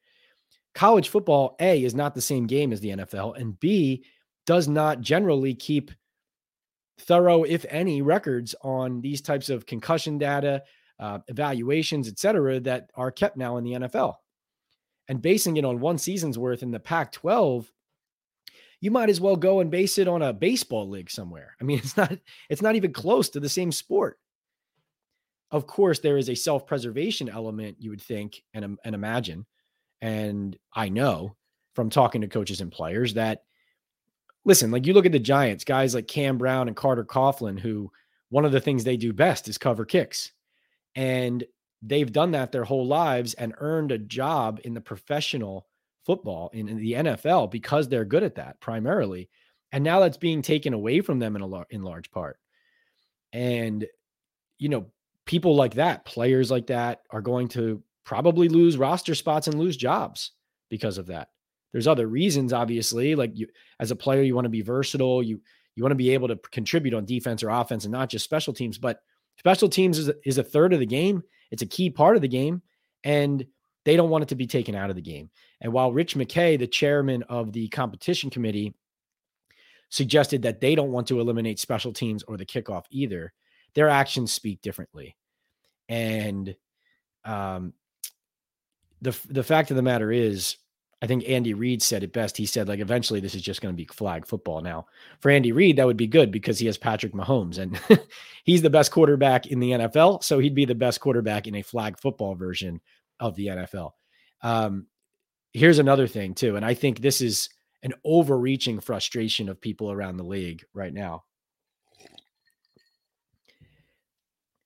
College 0.73 1.09
football, 1.09 1.55
A, 1.59 1.83
is 1.83 1.95
not 1.95 2.15
the 2.15 2.21
same 2.21 2.47
game 2.47 2.71
as 2.71 2.79
the 2.79 2.89
NFL, 2.89 3.37
and 3.37 3.59
B, 3.59 4.05
does 4.45 4.67
not 4.67 5.01
generally 5.01 5.53
keep 5.53 5.91
thorough, 6.99 7.43
if 7.43 7.65
any, 7.69 8.01
records 8.01 8.55
on 8.61 9.01
these 9.01 9.21
types 9.21 9.49
of 9.49 9.65
concussion 9.65 10.17
data, 10.17 10.63
uh, 10.99 11.19
evaluations, 11.27 12.07
et 12.07 12.19
cetera, 12.19 12.59
that 12.59 12.89
are 12.95 13.11
kept 13.11 13.37
now 13.37 13.57
in 13.57 13.63
the 13.63 13.71
NFL. 13.73 14.15
And 15.07 15.21
basing 15.21 15.57
it 15.57 15.65
on 15.65 15.79
one 15.79 15.97
season's 15.97 16.37
worth 16.37 16.63
in 16.63 16.71
the 16.71 16.79
Pac 16.79 17.11
12 17.11 17.71
you 18.85 18.91
might 18.91 19.09
as 19.09 19.19
well 19.19 19.35
go 19.35 19.61
and 19.61 19.71
base 19.71 19.97
it 19.97 20.07
on 20.07 20.21
a 20.21 20.31
baseball 20.31 20.87
league 20.87 21.09
somewhere. 21.09 21.55
I 21.59 21.63
mean, 21.63 21.79
it's 21.83 21.97
not 21.97 22.15
it's 22.49 22.61
not 22.61 22.75
even 22.75 22.93
close 22.93 23.29
to 23.29 23.39
the 23.39 23.49
same 23.49 23.71
sport. 23.71 24.19
Of 25.49 25.65
course, 25.65 25.99
there 25.99 26.19
is 26.19 26.29
a 26.29 26.35
self-preservation 26.35 27.27
element 27.27 27.77
you 27.79 27.89
would 27.89 28.01
think 28.01 28.43
and, 28.53 28.77
and 28.83 28.95
imagine. 28.95 29.47
And 30.01 30.55
I 30.71 30.89
know 30.89 31.35
from 31.73 31.89
talking 31.89 32.21
to 32.21 32.27
coaches 32.27 32.61
and 32.61 32.71
players 32.71 33.15
that 33.15 33.43
listen, 34.43 34.69
like 34.69 34.85
you 34.85 34.93
look 34.93 35.07
at 35.07 35.11
the 35.11 35.19
Giants, 35.19 35.63
guys 35.63 35.95
like 35.95 36.07
Cam 36.07 36.37
Brown 36.37 36.67
and 36.67 36.77
Carter 36.77 37.05
Coughlin, 37.05 37.59
who 37.59 37.91
one 38.29 38.45
of 38.45 38.51
the 38.51 38.61
things 38.61 38.83
they 38.83 38.97
do 38.97 39.13
best 39.13 39.47
is 39.47 39.57
cover 39.57 39.85
kicks. 39.85 40.31
And 40.93 41.43
they've 41.81 42.11
done 42.11 42.31
that 42.31 42.51
their 42.51 42.65
whole 42.65 42.85
lives 42.85 43.33
and 43.33 43.55
earned 43.57 43.91
a 43.91 43.97
job 43.97 44.59
in 44.63 44.75
the 44.75 44.81
professional 44.81 45.65
football 46.05 46.49
in, 46.53 46.67
in, 46.67 46.77
the 46.77 46.93
NFL 46.93 47.51
because 47.51 47.87
they're 47.87 48.05
good 48.05 48.23
at 48.23 48.35
that 48.35 48.59
primarily. 48.59 49.29
And 49.71 49.83
now 49.83 49.99
that's 49.99 50.17
being 50.17 50.41
taken 50.41 50.73
away 50.73 51.01
from 51.01 51.19
them 51.19 51.35
in 51.35 51.41
a 51.41 51.47
lar- 51.47 51.67
in 51.69 51.83
large 51.83 52.11
part. 52.11 52.39
And 53.33 53.85
you 54.57 54.69
know, 54.69 54.85
people 55.25 55.55
like 55.55 55.73
that, 55.73 56.05
players 56.05 56.49
like 56.51 56.67
that 56.67 57.01
are 57.09 57.21
going 57.21 57.49
to 57.49 57.83
probably 58.05 58.47
lose 58.47 58.77
roster 58.77 59.15
spots 59.15 59.47
and 59.47 59.59
lose 59.59 59.75
jobs 59.75 60.31
because 60.69 60.97
of 60.97 61.07
that. 61.07 61.29
There's 61.71 61.87
other 61.87 62.07
reasons 62.07 62.53
obviously, 62.53 63.15
like 63.15 63.31
you 63.33 63.47
as 63.79 63.91
a 63.91 63.95
player 63.95 64.21
you 64.21 64.35
want 64.35 64.45
to 64.45 64.49
be 64.49 64.61
versatile, 64.61 65.21
you 65.21 65.41
you 65.75 65.83
want 65.83 65.91
to 65.91 65.95
be 65.95 66.11
able 66.11 66.29
to 66.29 66.37
contribute 66.51 66.93
on 66.93 67.05
defense 67.05 67.43
or 67.43 67.49
offense 67.49 67.83
and 67.83 67.91
not 67.91 68.09
just 68.09 68.23
special 68.23 68.53
teams, 68.53 68.77
but 68.77 69.01
special 69.37 69.67
teams 69.67 69.99
is 69.99 70.11
is 70.23 70.37
a 70.37 70.43
third 70.43 70.71
of 70.71 70.79
the 70.79 70.85
game. 70.85 71.21
It's 71.51 71.63
a 71.63 71.67
key 71.67 71.89
part 71.89 72.15
of 72.15 72.21
the 72.21 72.27
game 72.27 72.61
and 73.03 73.45
they 73.85 73.95
don't 73.95 74.09
want 74.09 74.23
it 74.23 74.27
to 74.29 74.35
be 74.35 74.47
taken 74.47 74.75
out 74.75 74.89
of 74.89 74.95
the 74.95 75.01
game. 75.01 75.29
And 75.61 75.71
while 75.71 75.93
Rich 75.93 76.15
McKay, 76.15 76.59
the 76.59 76.67
chairman 76.67 77.23
of 77.23 77.53
the 77.53 77.67
competition 77.69 78.29
committee, 78.29 78.73
suggested 79.89 80.41
that 80.41 80.59
they 80.59 80.75
don't 80.75 80.91
want 80.91 81.07
to 81.07 81.19
eliminate 81.19 81.59
special 81.59 81.93
teams 81.93 82.23
or 82.23 82.35
the 82.35 82.45
kickoff 82.45 82.85
either, 82.89 83.31
their 83.75 83.87
actions 83.87 84.33
speak 84.33 84.61
differently. 84.61 85.15
And 85.87 86.55
um, 87.23 87.73
the 89.01 89.17
the 89.29 89.43
fact 89.43 89.69
of 89.69 89.77
the 89.77 89.83
matter 89.83 90.11
is, 90.11 90.57
I 91.01 91.07
think 91.07 91.29
Andy 91.29 91.53
Reid 91.53 91.83
said 91.83 92.03
it 92.03 92.11
best. 92.11 92.35
He 92.35 92.47
said, 92.47 92.67
like, 92.67 92.79
eventually 92.79 93.19
this 93.19 93.35
is 93.35 93.43
just 93.43 93.61
going 93.61 93.73
to 93.73 93.77
be 93.77 93.85
flag 93.85 94.25
football. 94.25 94.61
Now, 94.61 94.87
for 95.19 95.29
Andy 95.29 95.51
Reid, 95.51 95.75
that 95.77 95.85
would 95.85 95.97
be 95.97 96.07
good 96.07 96.31
because 96.31 96.57
he 96.57 96.65
has 96.65 96.77
Patrick 96.77 97.13
Mahomes 97.13 97.59
and 97.59 97.79
he's 98.43 98.63
the 98.63 98.69
best 98.71 98.91
quarterback 98.91 99.45
in 99.45 99.59
the 99.59 99.71
NFL. 99.71 100.23
So 100.23 100.39
he'd 100.39 100.55
be 100.55 100.65
the 100.65 100.73
best 100.73 100.99
quarterback 100.99 101.45
in 101.45 101.55
a 101.55 101.61
flag 101.61 101.99
football 101.99 102.33
version 102.33 102.81
of 103.19 103.35
the 103.35 103.47
NFL. 103.47 103.91
Um, 104.41 104.87
here's 105.53 105.79
another 105.79 106.07
thing 106.07 106.33
too, 106.33 106.55
and 106.55 106.65
I 106.65 106.73
think 106.73 106.99
this 106.99 107.21
is 107.21 107.49
an 107.83 107.93
overreaching 108.03 108.79
frustration 108.79 109.47
of 109.49 109.61
people 109.61 109.91
around 109.91 110.17
the 110.17 110.23
league 110.23 110.63
right 110.73 110.93
now. 110.93 111.23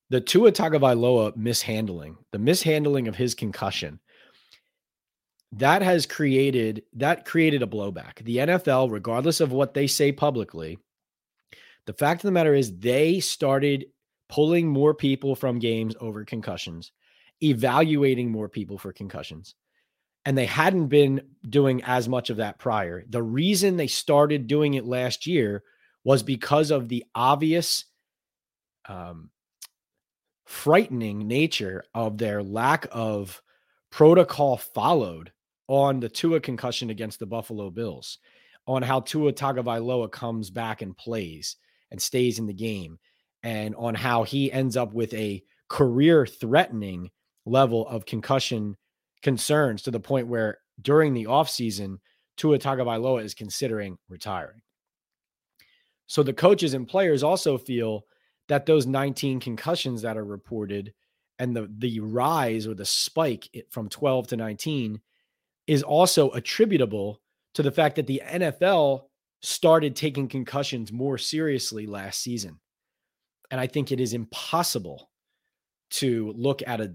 The 0.10 0.22
Tua 0.22 0.52
Tagovailoa 0.52 1.36
mishandling, 1.36 2.18
the 2.32 2.40
mishandling 2.40 3.08
of 3.08 3.16
his 3.16 3.36
concussion, 3.36 4.00
that 5.52 5.82
has 5.82 6.06
created 6.06 6.84
that 6.94 7.26
created 7.26 7.62
a 7.62 7.68
blowback. 7.68 8.24
The 8.24 8.38
NFL, 8.38 8.92
regardless 8.92 9.40
of 9.40 9.52
what 9.52 9.74
they 9.74 9.88
say 9.88 10.12
publicly, 10.12 10.80
the 11.86 11.94
fact 11.94 12.24
of 12.24 12.28
the 12.28 12.32
matter 12.32 12.54
is 12.54 12.78
they 12.80 13.20
started 13.20 13.86
pulling 14.30 14.68
more 14.68 14.94
people 14.94 15.36
from 15.36 15.60
games 15.60 15.96
over 16.00 16.24
concussions 16.24 16.92
evaluating 17.42 18.32
more 18.32 18.50
people 18.50 18.78
for 18.78 18.94
concussions. 18.94 19.56
And 20.26 20.38
they 20.38 20.46
hadn't 20.46 20.88
been 20.88 21.22
doing 21.48 21.82
as 21.84 22.10
much 22.10 22.30
of 22.30 22.38
that 22.38 22.60
prior. 22.60 23.04
The 23.08 23.24
reason 23.24 23.78
they 23.78 23.88
started 23.88 24.48
doing 24.48 24.74
it 24.74 24.86
last 24.86 25.26
year 25.26 25.64
was 26.04 26.24
because 26.24 26.72
of 26.72 26.90
the 26.90 27.06
obvious 27.16 27.86
um, 28.88 29.30
frightening 30.46 31.28
nature 31.28 31.84
of 31.94 32.18
their 32.18 32.44
lack 32.44 32.88
of 32.92 33.42
protocol 33.92 34.58
followed 34.58 35.32
on 35.68 36.00
the 36.00 36.10
Tua 36.10 36.40
concussion 36.40 36.90
against 36.90 37.20
the 37.20 37.26
Buffalo 37.26 37.70
Bills, 37.70 38.18
on 38.68 38.82
how 38.82 39.00
Tua 39.00 39.32
Tagovailoa 39.32 40.12
comes 40.12 40.50
back 40.50 40.82
and 40.82 40.98
plays 40.98 41.56
and 41.92 42.02
stays 42.02 42.40
in 42.40 42.48
the 42.48 42.54
game, 42.54 42.98
and 43.44 43.76
on 43.76 43.96
how 43.96 44.24
he 44.24 44.52
ends 44.52 44.76
up 44.76 44.94
with 44.94 45.14
a 45.14 45.44
career 45.68 46.26
threatening 46.26 47.12
level 47.50 47.88
of 47.88 48.06
concussion 48.06 48.76
concerns 49.22 49.82
to 49.84 49.92
the 49.92 50.00
point 50.00 50.28
where 50.28 50.60
during 50.82 51.14
the 51.14 51.26
offseason, 51.26 51.98
Tua 52.38 52.58
Tagovailoa 52.58 53.24
is 53.24 53.34
considering 53.34 53.98
retiring. 54.08 54.62
So 56.08 56.24
the 56.24 56.34
coaches 56.34 56.74
and 56.74 56.88
players 56.88 57.22
also 57.22 57.58
feel 57.58 58.06
that 58.48 58.66
those 58.66 58.88
19 58.88 59.40
concussions 59.40 60.02
that 60.02 60.18
are 60.18 60.26
reported 60.26 60.94
and 61.38 61.56
the 61.56 61.70
the 61.78 62.00
rise 62.00 62.68
or 62.68 62.74
the 62.74 62.86
spike 62.86 63.48
from 63.70 63.90
12 63.90 64.28
to 64.28 64.38
19 64.38 65.00
is 65.68 65.84
also 65.84 66.32
attributable 66.32 67.22
to 67.54 67.64
the 67.64 67.72
fact 67.72 67.96
that 67.96 68.08
the 68.08 68.22
NFL 68.26 69.04
started 69.42 69.96
taking 69.96 70.28
concussions 70.28 70.92
more 70.92 71.18
seriously 71.18 71.86
last 71.86 72.22
season. 72.22 72.60
And 73.52 73.62
I 73.62 73.68
think 73.68 73.92
it 73.92 74.00
is 74.00 74.14
impossible 74.14 75.10
to 75.92 76.34
look 76.36 76.62
at 76.68 76.82
a 76.82 76.94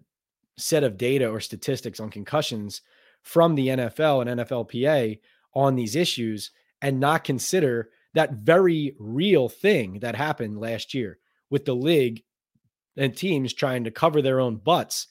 set 0.56 0.84
of 0.84 0.96
data 0.96 1.28
or 1.28 1.40
statistics 1.40 2.00
on 2.00 2.11
concussions 2.11 2.82
from 3.23 3.54
the 3.54 3.68
NFL 3.68 4.26
and 4.26 4.40
NFLPA 4.40 5.18
on 5.54 5.75
these 5.75 5.96
issues 5.96 6.50
and 6.82 7.00
not 7.00 7.25
consider 7.25 7.90
that 8.14 8.34
very 8.34 8.94
real 8.99 9.49
thing 9.49 9.99
that 10.00 10.14
happened 10.14 10.61
last 10.61 10.94
year 10.94 11.18
with 11.50 11.64
the 11.64 11.75
league 11.75 12.23
and 12.96 13.16
teams 13.16 13.52
trying 13.52 13.84
to 13.84 13.90
cover 13.90 14.23
their 14.23 14.40
own 14.40 14.56
butts 14.56 15.08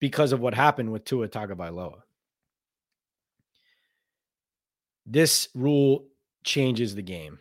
because 0.00 0.32
of 0.32 0.40
what 0.40 0.54
happened 0.54 0.90
with 0.90 1.04
Tua 1.04 1.28
Tagovailoa. 1.28 2.00
This 5.06 5.48
rule 5.54 6.06
changes 6.44 6.94
the 6.94 7.02
game. 7.02 7.38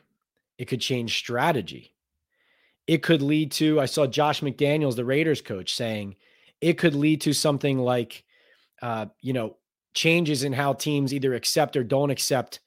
It 0.57 0.65
could 0.65 0.81
change 0.81 1.17
strategy. 1.17 1.93
It 2.85 3.01
could 3.01 3.21
lead 3.21 3.51
to 3.53 3.79
I 3.79 3.85
saw 3.85 4.07
Josh 4.07 4.41
McDaniels, 4.41 4.95
the 4.95 5.05
Raiders 5.05 5.41
coach, 5.41 5.73
saying 5.73 6.15
it 6.61 6.77
could 6.77 6.95
lead 6.95 7.21
to 7.21 7.33
something 7.33 7.79
like, 7.79 8.23
uh, 8.81 9.07
you 9.21 9.33
know, 9.33 9.57
changes 9.93 10.43
in 10.43 10.53
how 10.53 10.73
teams 10.73 11.13
either 11.13 11.33
accept 11.33 11.75
or 11.75 11.83
don't 11.83 12.09
accept 12.09 12.59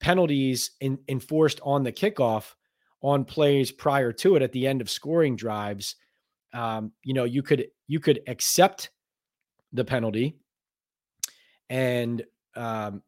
penalties 0.00 0.72
in, 0.80 0.98
enforced 1.08 1.60
on 1.62 1.82
the 1.82 1.92
kickoff 1.92 2.54
on 3.02 3.24
plays 3.24 3.70
prior 3.70 4.12
to 4.12 4.36
it 4.36 4.42
at 4.42 4.52
the 4.52 4.66
end 4.66 4.80
of 4.80 4.90
scoring 4.90 5.36
drives. 5.36 5.96
Um, 6.52 6.92
you 7.02 7.14
know, 7.14 7.24
you 7.24 7.42
could 7.42 7.66
you 7.86 8.00
could 8.00 8.20
accept 8.26 8.90
the 9.72 9.84
penalty, 9.84 10.38
and 11.68 12.22
um, 12.54 13.02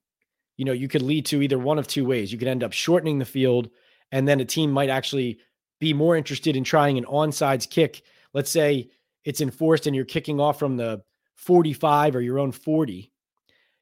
you 0.56 0.64
know 0.64 0.72
you 0.72 0.88
could 0.88 1.02
lead 1.02 1.26
to 1.26 1.42
either 1.42 1.58
one 1.58 1.78
of 1.78 1.86
two 1.86 2.04
ways. 2.04 2.32
You 2.32 2.38
could 2.38 2.48
end 2.48 2.64
up 2.64 2.72
shortening 2.72 3.18
the 3.18 3.24
field, 3.24 3.70
and 4.12 4.26
then 4.26 4.40
a 4.40 4.44
team 4.44 4.70
might 4.70 4.90
actually 4.90 5.38
be 5.78 5.92
more 5.92 6.16
interested 6.16 6.56
in 6.56 6.64
trying 6.64 6.98
an 6.98 7.04
onside 7.04 7.68
kick. 7.70 8.02
Let's 8.34 8.50
say 8.50 8.90
it's 9.26 9.40
enforced 9.40 9.86
and 9.86 9.94
you're 9.94 10.04
kicking 10.04 10.40
off 10.40 10.58
from 10.58 10.76
the 10.76 11.02
45 11.34 12.16
or 12.16 12.20
your 12.22 12.38
own 12.38 12.52
40. 12.52 13.12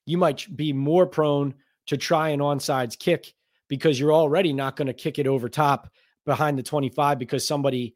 You 0.06 0.18
might 0.18 0.44
be 0.56 0.72
more 0.72 1.06
prone 1.06 1.54
to 1.86 1.98
try 1.98 2.30
an 2.30 2.40
onside 2.40 2.98
kick 2.98 3.34
because 3.68 4.00
you're 4.00 4.12
already 4.12 4.54
not 4.54 4.74
going 4.74 4.86
to 4.86 4.94
kick 4.94 5.18
it 5.18 5.26
over 5.26 5.48
top 5.48 5.90
behind 6.24 6.58
the 6.58 6.62
25 6.62 7.18
because 7.18 7.46
somebody 7.46 7.94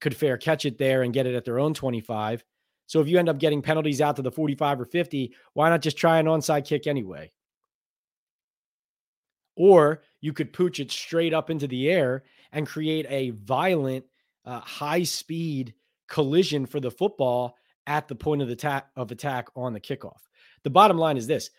could 0.00 0.14
fair 0.14 0.36
catch 0.36 0.64
it 0.64 0.76
there 0.76 1.02
and 1.02 1.14
get 1.14 1.26
it 1.26 1.36
at 1.36 1.44
their 1.44 1.60
own 1.60 1.72
25. 1.72 2.44
So 2.86 3.00
if 3.00 3.06
you 3.06 3.18
end 3.18 3.28
up 3.28 3.38
getting 3.38 3.62
penalties 3.62 4.00
out 4.00 4.16
to 4.16 4.22
the 4.22 4.32
45 4.32 4.80
or 4.80 4.84
50, 4.84 5.34
why 5.54 5.70
not 5.70 5.82
just 5.82 5.96
try 5.96 6.18
an 6.18 6.26
onside 6.26 6.66
kick 6.66 6.88
anyway? 6.88 7.30
Or 9.56 10.02
you 10.20 10.32
could 10.32 10.52
pooch 10.52 10.80
it 10.80 10.90
straight 10.90 11.32
up 11.32 11.48
into 11.48 11.68
the 11.68 11.90
air 11.90 12.24
and 12.50 12.66
create 12.66 13.06
a 13.08 13.30
violent, 13.30 14.04
uh, 14.44 14.60
high 14.60 15.04
speed 15.04 15.74
collision 16.08 16.66
for 16.66 16.80
the 16.80 16.90
football 16.90 17.56
at 17.86 18.08
the 18.08 18.14
point 18.14 18.42
of 18.42 18.48
the 18.48 18.56
ta- 18.56 18.86
of 18.96 19.10
attack 19.10 19.48
on 19.56 19.72
the 19.72 19.80
kickoff. 19.80 20.20
The 20.64 20.70
bottom 20.70 20.98
line 20.98 21.16
is 21.16 21.26
this: 21.26 21.50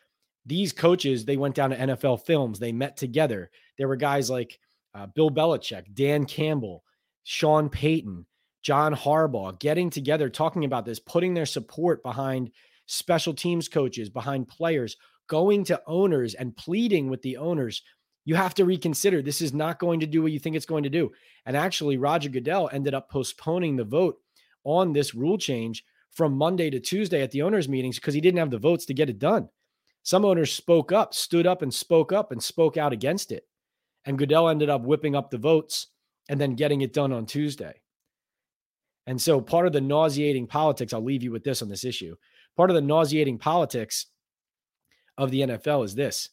these 0.45 0.73
coaches 0.73 1.25
they 1.25 1.37
went 1.37 1.55
down 1.55 1.69
to 1.71 1.77
NFL 1.77 2.25
films, 2.25 2.59
they 2.59 2.71
met 2.71 2.97
together. 2.97 3.49
There 3.77 3.87
were 3.87 3.95
guys 3.95 4.29
like 4.29 4.59
uh, 4.93 5.07
Bill 5.07 5.29
Belichick, 5.29 5.93
Dan 5.93 6.25
Campbell, 6.25 6.83
Sean 7.23 7.69
Payton, 7.69 8.25
John 8.61 8.93
Harbaugh 8.93 9.59
getting 9.59 9.89
together, 9.89 10.29
talking 10.29 10.65
about 10.65 10.85
this, 10.85 10.99
putting 10.99 11.33
their 11.33 11.45
support 11.45 12.03
behind 12.03 12.51
special 12.87 13.33
teams 13.33 13.67
coaches, 13.67 14.09
behind 14.09 14.47
players, 14.47 14.97
going 15.27 15.63
to 15.65 15.81
owners 15.87 16.33
and 16.33 16.57
pleading 16.57 17.09
with 17.09 17.21
the 17.21 17.37
owners. 17.37 17.83
You 18.25 18.35
have 18.35 18.53
to 18.55 18.65
reconsider. 18.65 19.21
This 19.21 19.41
is 19.41 19.53
not 19.53 19.79
going 19.79 20.01
to 20.01 20.07
do 20.07 20.21
what 20.21 20.31
you 20.31 20.39
think 20.39 20.55
it's 20.55 20.65
going 20.65 20.83
to 20.83 20.89
do. 20.89 21.11
And 21.45 21.55
actually, 21.55 21.97
Roger 21.97 22.29
Goodell 22.29 22.69
ended 22.71 22.93
up 22.93 23.09
postponing 23.09 23.75
the 23.75 23.85
vote 23.85 24.17
on 24.63 24.93
this 24.93 25.13
rule 25.15 25.37
change 25.37 25.83
from 26.11 26.33
Monday 26.33 26.69
to 26.69 26.79
Tuesday 26.79 27.21
at 27.21 27.31
the 27.31 27.41
owners' 27.41 27.69
meetings 27.69 27.97
because 27.97 28.13
he 28.13 28.21
didn't 28.21 28.39
have 28.39 28.51
the 28.51 28.57
votes 28.57 28.85
to 28.85 28.93
get 28.93 29.09
it 29.09 29.19
done. 29.19 29.49
Some 30.03 30.25
owners 30.25 30.51
spoke 30.51 30.91
up, 30.91 31.13
stood 31.13 31.45
up 31.45 31.61
and 31.61 31.73
spoke 31.73 32.11
up 32.11 32.31
and 32.31 32.41
spoke 32.41 32.77
out 32.77 32.93
against 32.93 33.31
it. 33.31 33.43
And 34.05 34.17
Goodell 34.17 34.49
ended 34.49 34.69
up 34.69 34.81
whipping 34.81 35.15
up 35.15 35.29
the 35.29 35.37
votes 35.37 35.87
and 36.29 36.39
then 36.39 36.55
getting 36.55 36.81
it 36.81 36.93
done 36.93 37.11
on 37.11 37.25
Tuesday. 37.25 37.81
And 39.07 39.21
so 39.21 39.41
part 39.41 39.65
of 39.65 39.73
the 39.73 39.81
nauseating 39.81 40.47
politics, 40.47 40.93
I'll 40.93 41.03
leave 41.03 41.23
you 41.23 41.31
with 41.31 41.43
this 41.43 41.61
on 41.61 41.69
this 41.69 41.83
issue. 41.83 42.15
Part 42.55 42.69
of 42.69 42.75
the 42.75 42.81
nauseating 42.81 43.37
politics 43.37 44.05
of 45.17 45.31
the 45.31 45.41
NFL 45.41 45.85
is 45.85 45.95
this 45.95 46.29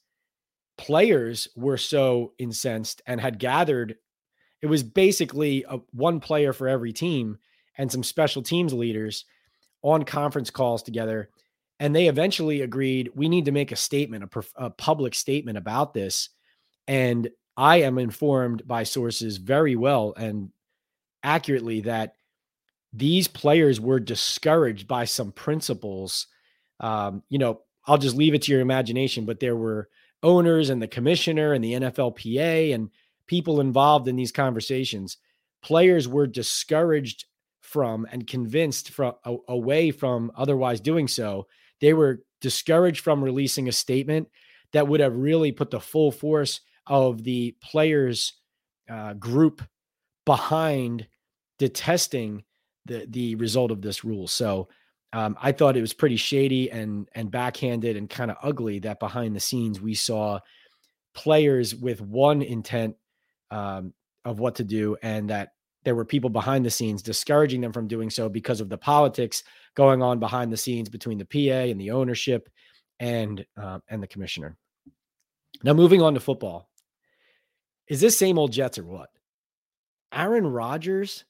players 0.78 1.49
were 1.56 1.78
so 1.78 2.35
incensed 2.38 3.02
and 3.06 3.21
had 3.21 3.38
gathered. 3.38 3.97
It 4.61 4.66
was 4.66 4.83
basically 4.83 5.64
a, 5.68 5.78
one 5.92 6.21
player 6.21 6.52
for 6.52 6.68
every 6.68 6.92
team 6.92 7.38
and 7.78 7.90
some 7.90 8.02
special 8.02 8.42
teams 8.42 8.73
leaders 8.73 9.25
on 9.83 10.04
conference 10.04 10.50
calls 10.50 10.83
together. 10.83 11.30
And 11.78 11.95
they 11.95 12.09
eventually 12.09 12.62
agreed 12.62 13.11
we 13.14 13.28
need 13.28 13.45
to 13.45 13.52
make 13.52 13.73
a 13.73 13.76
statement, 13.76 14.25
a, 14.35 14.64
a 14.66 14.71
public 14.71 15.14
statement 15.14 15.59
about 15.59 15.92
this. 15.92 16.30
And 16.88 17.28
I 17.56 17.83
am 17.83 17.99
informed 17.99 18.66
by 18.66 18.83
sources 18.83 19.37
very 19.37 19.76
well 19.76 20.14
and 20.16 20.50
accurately 21.23 21.83
that 21.83 22.14
these 22.92 23.28
players 23.28 23.80
were 23.80 24.00
discouraged 24.00 24.88
by 24.88 25.05
some 25.05 25.33
principles. 25.33 26.29
Um, 26.81 27.22
you 27.29 27.38
know, 27.38 27.61
I'll 27.87 27.98
just 27.98 28.16
leave 28.16 28.35
it 28.35 28.42
to 28.42 28.53
your 28.53 28.61
imagination, 28.61 29.24
but 29.27 29.40
there 29.40 29.57
were 29.57 29.88
owners 30.22 30.70
and 30.70 30.81
the 30.81 30.88
commissioner 30.88 31.53
and 31.53 31.62
the 31.62 31.74
NFLPA 31.74 32.74
and 32.74 32.90
people 33.27 33.61
involved 33.61 34.09
in 34.09 34.16
these 34.16 34.33
conversations. 34.33 35.18
Players 35.62 36.09
were 36.09 36.27
discouraged 36.27 37.27
from 37.77 38.07
and 38.11 38.27
convinced 38.27 38.89
from 38.89 39.12
away 39.49 39.91
from 39.91 40.33
otherwise 40.35 40.81
doing 40.81 41.07
so. 41.07 41.47
They 41.83 41.93
were 41.93 42.23
discouraged 42.41 43.01
from 43.01 43.23
releasing 43.23 43.69
a 43.69 43.73
statement 43.73 44.29
that 44.73 44.89
would 44.89 45.01
have 45.01 45.15
really 45.15 45.53
put 45.53 45.71
the 45.71 45.79
full 45.79 46.11
force 46.11 46.62
of 46.87 47.23
the 47.23 47.55
players 47.62 48.33
uh, 48.89 49.12
group 49.12 49.61
behind 50.25 51.07
detesting 51.59 52.45
the 52.87 53.07
the 53.11 53.35
result 53.35 53.71
of 53.71 53.83
this 53.83 54.05
rule. 54.05 54.27
So 54.27 54.69
um, 55.12 55.37
I 55.43 55.53
thought 55.53 55.77
it 55.77 55.83
was 55.83 55.93
pretty 55.93 56.17
shady 56.17 56.71
and 56.71 57.11
and 57.15 57.31
backhanded 57.31 57.95
and 57.99 58.09
kind 58.09 58.31
of 58.31 58.39
ugly 58.43 58.79
that 58.79 59.01
behind 59.01 59.37
the 59.37 59.41
scenes 59.41 59.83
we 59.83 59.95
saw 59.95 60.41
players 61.15 61.75
with 61.75 62.01
one 62.01 62.41
intent 62.41 62.97
um, 63.51 63.93
of 64.25 64.39
what 64.39 64.55
to 64.55 64.65
do, 64.65 64.97
and 65.03 65.29
that 65.29 65.51
there 65.87 65.94
were 65.94 66.05
people 66.05 66.29
behind 66.29 66.66
the 66.66 66.70
scenes 66.70 67.01
discouraging 67.01 67.61
them 67.61 67.72
from 67.72 67.87
doing 67.87 68.11
so 68.11 68.29
because 68.29 68.61
of 68.61 68.68
the 68.68 68.77
politics 68.77 69.44
going 69.77 70.03
on 70.03 70.18
behind 70.18 70.53
the 70.53 70.57
scenes 70.57 70.88
between 70.88 71.16
the 71.16 71.25
PA 71.25 71.70
and 71.70 71.81
the 71.81 71.92
ownership 71.92 72.49
and 72.99 73.46
uh, 73.57 73.79
and 73.88 74.03
the 74.03 74.07
commissioner. 74.09 74.57
Now 75.62 75.75
moving 75.75 76.03
on 76.03 76.14
to 76.14 76.20
football, 76.20 76.68
is 77.88 78.01
this 78.01 78.18
same 78.18 78.37
old 78.37 78.51
Jets 78.51 78.79
or 78.79 78.85
what? 78.85 79.11
Aaron 80.12 80.44
Rodgers 80.44 81.25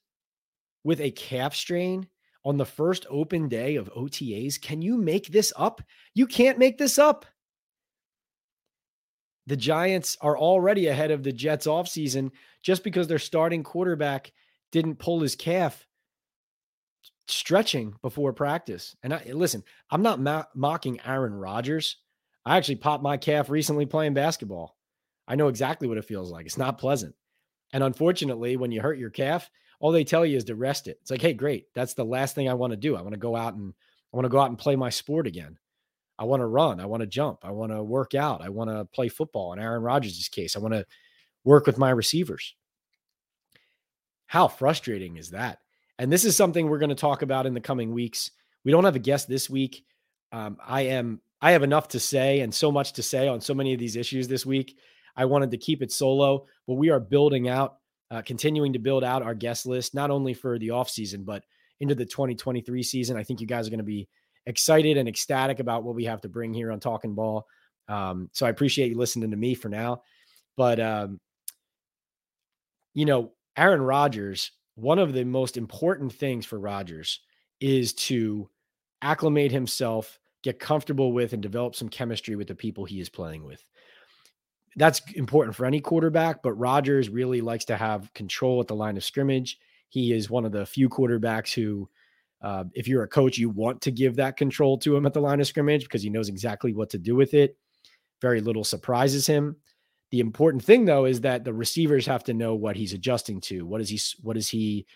with 0.84 1.02
a 1.02 1.10
calf 1.10 1.54
strain 1.54 2.08
on 2.42 2.56
the 2.56 2.64
first 2.64 3.04
open 3.10 3.48
day 3.48 3.76
of 3.76 3.92
OTAs. 3.92 4.58
Can 4.58 4.80
you 4.80 4.96
make 4.96 5.26
this 5.26 5.52
up? 5.54 5.82
You 6.14 6.26
can't 6.26 6.58
make 6.58 6.78
this 6.78 6.98
up. 6.98 7.26
The 9.48 9.56
Giants 9.56 10.16
are 10.22 10.38
already 10.38 10.86
ahead 10.86 11.10
of 11.10 11.22
the 11.22 11.32
Jets 11.32 11.66
offseason 11.66 12.30
just 12.62 12.82
because 12.82 13.06
their 13.06 13.18
starting 13.18 13.62
quarterback 13.62 14.32
didn't 14.72 14.98
pull 14.98 15.20
his 15.20 15.36
calf 15.36 15.86
stretching 17.28 17.94
before 18.02 18.32
practice. 18.32 18.96
And 19.02 19.14
I, 19.14 19.22
listen, 19.32 19.64
I'm 19.90 20.02
not 20.02 20.20
ma- 20.20 20.44
mocking 20.54 21.00
Aaron 21.04 21.34
Rodgers. 21.34 21.96
I 22.44 22.56
actually 22.56 22.76
popped 22.76 23.02
my 23.02 23.16
calf 23.16 23.50
recently 23.50 23.86
playing 23.86 24.14
basketball. 24.14 24.76
I 25.26 25.34
know 25.34 25.48
exactly 25.48 25.88
what 25.88 25.98
it 25.98 26.04
feels 26.04 26.30
like. 26.30 26.46
It's 26.46 26.58
not 26.58 26.78
pleasant. 26.78 27.14
And 27.72 27.82
unfortunately, 27.82 28.56
when 28.56 28.70
you 28.70 28.80
hurt 28.80 28.98
your 28.98 29.10
calf, 29.10 29.50
all 29.80 29.90
they 29.90 30.04
tell 30.04 30.24
you 30.24 30.36
is 30.36 30.44
to 30.44 30.54
rest 30.54 30.86
it. 30.86 30.98
It's 31.02 31.10
like, 31.10 31.20
hey, 31.20 31.32
great. 31.32 31.66
That's 31.74 31.94
the 31.94 32.04
last 32.04 32.34
thing 32.34 32.48
I 32.48 32.54
want 32.54 32.70
to 32.70 32.76
do. 32.76 32.96
I 32.96 33.02
want 33.02 33.14
to 33.14 33.18
go 33.20 33.34
out 33.34 33.54
and 33.54 33.74
I 34.12 34.16
want 34.16 34.24
to 34.24 34.30
go 34.30 34.40
out 34.40 34.50
and 34.50 34.58
play 34.58 34.76
my 34.76 34.90
sport 34.90 35.26
again. 35.26 35.58
I 36.18 36.24
want 36.24 36.40
to 36.40 36.46
run. 36.46 36.80
I 36.80 36.86
want 36.86 37.02
to 37.02 37.06
jump. 37.06 37.40
I 37.42 37.50
want 37.50 37.72
to 37.72 37.82
work 37.82 38.14
out. 38.14 38.40
I 38.40 38.48
want 38.48 38.70
to 38.70 38.86
play 38.86 39.08
football. 39.08 39.52
In 39.52 39.58
Aaron 39.58 39.82
Rodgers' 39.82 40.28
case, 40.28 40.56
I 40.56 40.60
want 40.60 40.74
to 40.74 40.86
work 41.44 41.66
with 41.66 41.76
my 41.76 41.90
receivers. 41.90 42.54
How 44.26 44.48
frustrating 44.48 45.16
is 45.16 45.30
that? 45.30 45.58
And 45.98 46.12
this 46.12 46.24
is 46.24 46.36
something 46.36 46.68
we're 46.68 46.78
going 46.78 46.90
to 46.90 46.94
talk 46.94 47.22
about 47.22 47.46
in 47.46 47.54
the 47.54 47.60
coming 47.60 47.92
weeks. 47.92 48.30
We 48.64 48.72
don't 48.72 48.84
have 48.84 48.96
a 48.96 49.00
guest 49.00 49.28
this 49.28 49.48
week. 49.48 49.84
Um, 50.32 50.58
I 50.64 50.82
am 50.82 51.20
I 51.40 51.52
have 51.52 51.62
enough 51.62 51.88
to 51.88 52.00
say 52.00 52.40
and 52.40 52.52
so 52.52 52.72
much 52.72 52.94
to 52.94 53.02
say 53.02 53.28
on 53.28 53.40
so 53.40 53.54
many 53.54 53.72
of 53.72 53.78
these 53.78 53.96
issues 53.96 54.26
this 54.26 54.44
week. 54.44 54.78
I 55.16 55.24
wanted 55.24 55.50
to 55.52 55.56
keep 55.56 55.82
it 55.82 55.92
solo, 55.92 56.46
but 56.66 56.74
we 56.74 56.90
are 56.90 57.00
building 57.00 57.48
out 57.48 57.76
uh, 58.10 58.22
continuing 58.22 58.72
to 58.72 58.78
build 58.78 59.04
out 59.04 59.22
our 59.22 59.34
guest 59.34 59.66
list, 59.66 59.94
not 59.94 60.10
only 60.10 60.34
for 60.34 60.58
the 60.58 60.68
offseason, 60.68 61.24
but 61.24 61.44
into 61.80 61.94
the 61.94 62.04
2023 62.04 62.82
season. 62.82 63.16
I 63.16 63.22
think 63.22 63.40
you 63.40 63.46
guys 63.46 63.66
are 63.66 63.70
going 63.70 63.78
to 63.78 63.84
be 63.84 64.08
excited 64.46 64.96
and 64.96 65.08
ecstatic 65.08 65.58
about 65.58 65.84
what 65.84 65.94
we 65.94 66.04
have 66.04 66.20
to 66.22 66.28
bring 66.28 66.54
here 66.54 66.72
on 66.72 66.80
Talking 66.80 67.14
Ball. 67.14 67.46
Um, 67.88 68.30
so 68.32 68.46
I 68.46 68.50
appreciate 68.50 68.90
you 68.90 68.98
listening 68.98 69.30
to 69.30 69.36
me 69.36 69.54
for 69.54 69.68
now. 69.68 70.02
But, 70.56 70.80
um, 70.80 71.20
you 72.94 73.04
know, 73.04 73.32
Aaron 73.56 73.82
Rodgers, 73.82 74.52
one 74.74 74.98
of 74.98 75.12
the 75.12 75.24
most 75.24 75.56
important 75.56 76.12
things 76.12 76.44
for 76.44 76.58
Rodgers 76.58 77.20
is 77.60 77.94
to 77.94 78.48
acclimate 79.02 79.52
himself, 79.52 80.18
get 80.42 80.58
comfortable 80.58 81.12
with, 81.12 81.32
and 81.32 81.42
develop 81.42 81.74
some 81.74 81.88
chemistry 81.88 82.36
with 82.36 82.48
the 82.48 82.54
people 82.54 82.84
he 82.84 83.00
is 83.00 83.08
playing 83.08 83.44
with 83.44 83.64
that's 84.76 85.00
important 85.14 85.56
for 85.56 85.64
any 85.64 85.80
quarterback, 85.80 86.42
but 86.42 86.52
Rodgers 86.52 87.08
really 87.08 87.40
likes 87.40 87.64
to 87.64 87.76
have 87.76 88.12
control 88.12 88.60
at 88.60 88.68
the 88.68 88.74
line 88.74 88.96
of 88.96 89.04
scrimmage. 89.04 89.58
He 89.88 90.12
is 90.12 90.30
one 90.30 90.44
of 90.44 90.52
the 90.52 90.66
few 90.66 90.88
quarterbacks 90.88 91.52
who, 91.54 91.88
uh, 92.42 92.64
if 92.74 92.86
you're 92.86 93.02
a 93.02 93.08
coach, 93.08 93.38
you 93.38 93.48
want 93.48 93.80
to 93.82 93.90
give 93.90 94.16
that 94.16 94.36
control 94.36 94.76
to 94.78 94.94
him 94.94 95.06
at 95.06 95.14
the 95.14 95.20
line 95.20 95.40
of 95.40 95.46
scrimmage 95.46 95.84
because 95.84 96.02
he 96.02 96.10
knows 96.10 96.28
exactly 96.28 96.74
what 96.74 96.90
to 96.90 96.98
do 96.98 97.16
with 97.16 97.32
it. 97.32 97.56
Very 98.20 98.42
little 98.42 98.64
surprises 98.64 99.26
him. 99.26 99.56
The 100.10 100.20
important 100.20 100.64
thing, 100.64 100.84
though, 100.84 101.04
is 101.04 101.22
that 101.22 101.44
the 101.44 101.52
receivers 101.52 102.06
have 102.06 102.24
to 102.24 102.34
know 102.34 102.54
what 102.54 102.76
he's 102.76 102.92
adjusting 102.92 103.40
to. 103.42 103.66
What 103.66 103.80
is 103.80 103.88
he? 103.88 104.00
What 104.22 104.36
is 104.36 104.48
he 104.48 104.86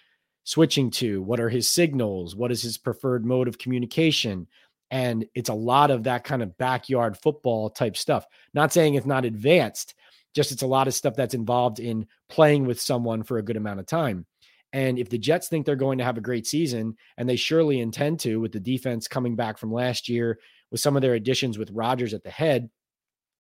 switching 0.45 0.91
to? 0.93 1.23
What 1.23 1.41
are 1.41 1.49
his 1.49 1.69
signals? 1.69 2.37
What 2.37 2.53
is 2.53 2.63
his 2.63 2.79
preferred 2.79 3.27
mode 3.27 3.49
of 3.49 3.59
communication? 3.59 4.47
And 4.91 5.27
it's 5.35 5.51
a 5.51 5.55
lot 5.55 5.91
of 5.91 6.05
that 6.05 6.25
kind 6.25 6.43
of 6.43 6.57
backyard 6.59 7.17
football 7.17 7.71
type 7.71 7.97
stuff. 7.97 8.27
Not 8.55 8.73
saying 8.73 8.95
it's 8.95 9.07
not 9.07 9.25
advanced, 9.25 9.95
just 10.35 10.53
it's 10.53 10.63
a 10.63 10.67
lot 10.67 10.89
of 10.89 10.95
stuff 10.95 11.15
that's 11.15 11.35
involved 11.35 11.81
in 11.81 12.07
playing 12.29 12.67
with 12.67 12.81
someone 12.81 13.23
for 13.23 13.39
a 13.39 13.43
good 13.43 13.57
amount 13.57 13.81
of 13.81 13.87
time. 13.87 14.27
And 14.73 14.99
if 14.99 15.09
the 15.09 15.19
Jets 15.19 15.49
think 15.49 15.67
they're 15.67 15.77
going 15.77 15.99
to 15.99 16.05
have 16.05 16.17
a 16.17 16.23
great 16.23 16.47
season, 16.47 16.97
and 17.17 17.29
they 17.29 17.37
surely 17.37 17.81
intend 17.81 18.21
to, 18.21 18.41
with 18.41 18.53
the 18.53 18.61
defense 18.61 19.09
coming 19.09 19.35
back 19.35 19.59
from 19.59 19.73
last 19.73 20.09
year, 20.09 20.39
with 20.71 20.81
some 20.81 20.95
of 20.97 21.03
their 21.03 21.15
additions 21.15 21.59
with 21.59 21.73
Rodgers 21.73 22.15
at 22.15 22.23
the 22.23 22.31
head, 22.31 22.71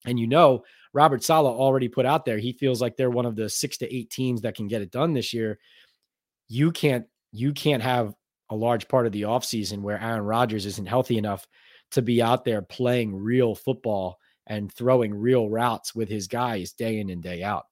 and 0.04 0.18
you 0.18 0.26
know, 0.26 0.64
Robert 0.92 1.22
Saleh 1.22 1.52
already 1.52 1.88
put 1.88 2.06
out 2.06 2.24
there, 2.24 2.38
he 2.38 2.52
feels 2.52 2.80
like 2.80 2.96
they're 2.96 3.10
one 3.10 3.26
of 3.26 3.36
the 3.36 3.48
six 3.48 3.78
to 3.78 3.94
eight 3.94 4.10
teams 4.10 4.42
that 4.42 4.56
can 4.56 4.66
get 4.66 4.82
it 4.82 4.90
done 4.90 5.12
this 5.12 5.32
year. 5.32 5.58
You 6.48 6.72
can't, 6.72 7.06
you 7.32 7.52
can't 7.52 7.82
have 7.82 8.14
a 8.50 8.56
large 8.56 8.88
part 8.88 9.06
of 9.06 9.12
the 9.12 9.22
offseason 9.22 9.82
where 9.82 10.00
Aaron 10.00 10.24
Rodgers 10.24 10.66
isn't 10.66 10.88
healthy 10.88 11.16
enough 11.16 11.46
to 11.92 12.02
be 12.02 12.20
out 12.20 12.44
there 12.44 12.62
playing 12.62 13.14
real 13.14 13.54
football 13.54 14.18
and 14.46 14.72
throwing 14.72 15.14
real 15.14 15.48
routes 15.48 15.94
with 15.94 16.08
his 16.08 16.26
guys 16.26 16.72
day 16.72 16.98
in 16.98 17.10
and 17.10 17.22
day 17.22 17.42
out. 17.42 17.66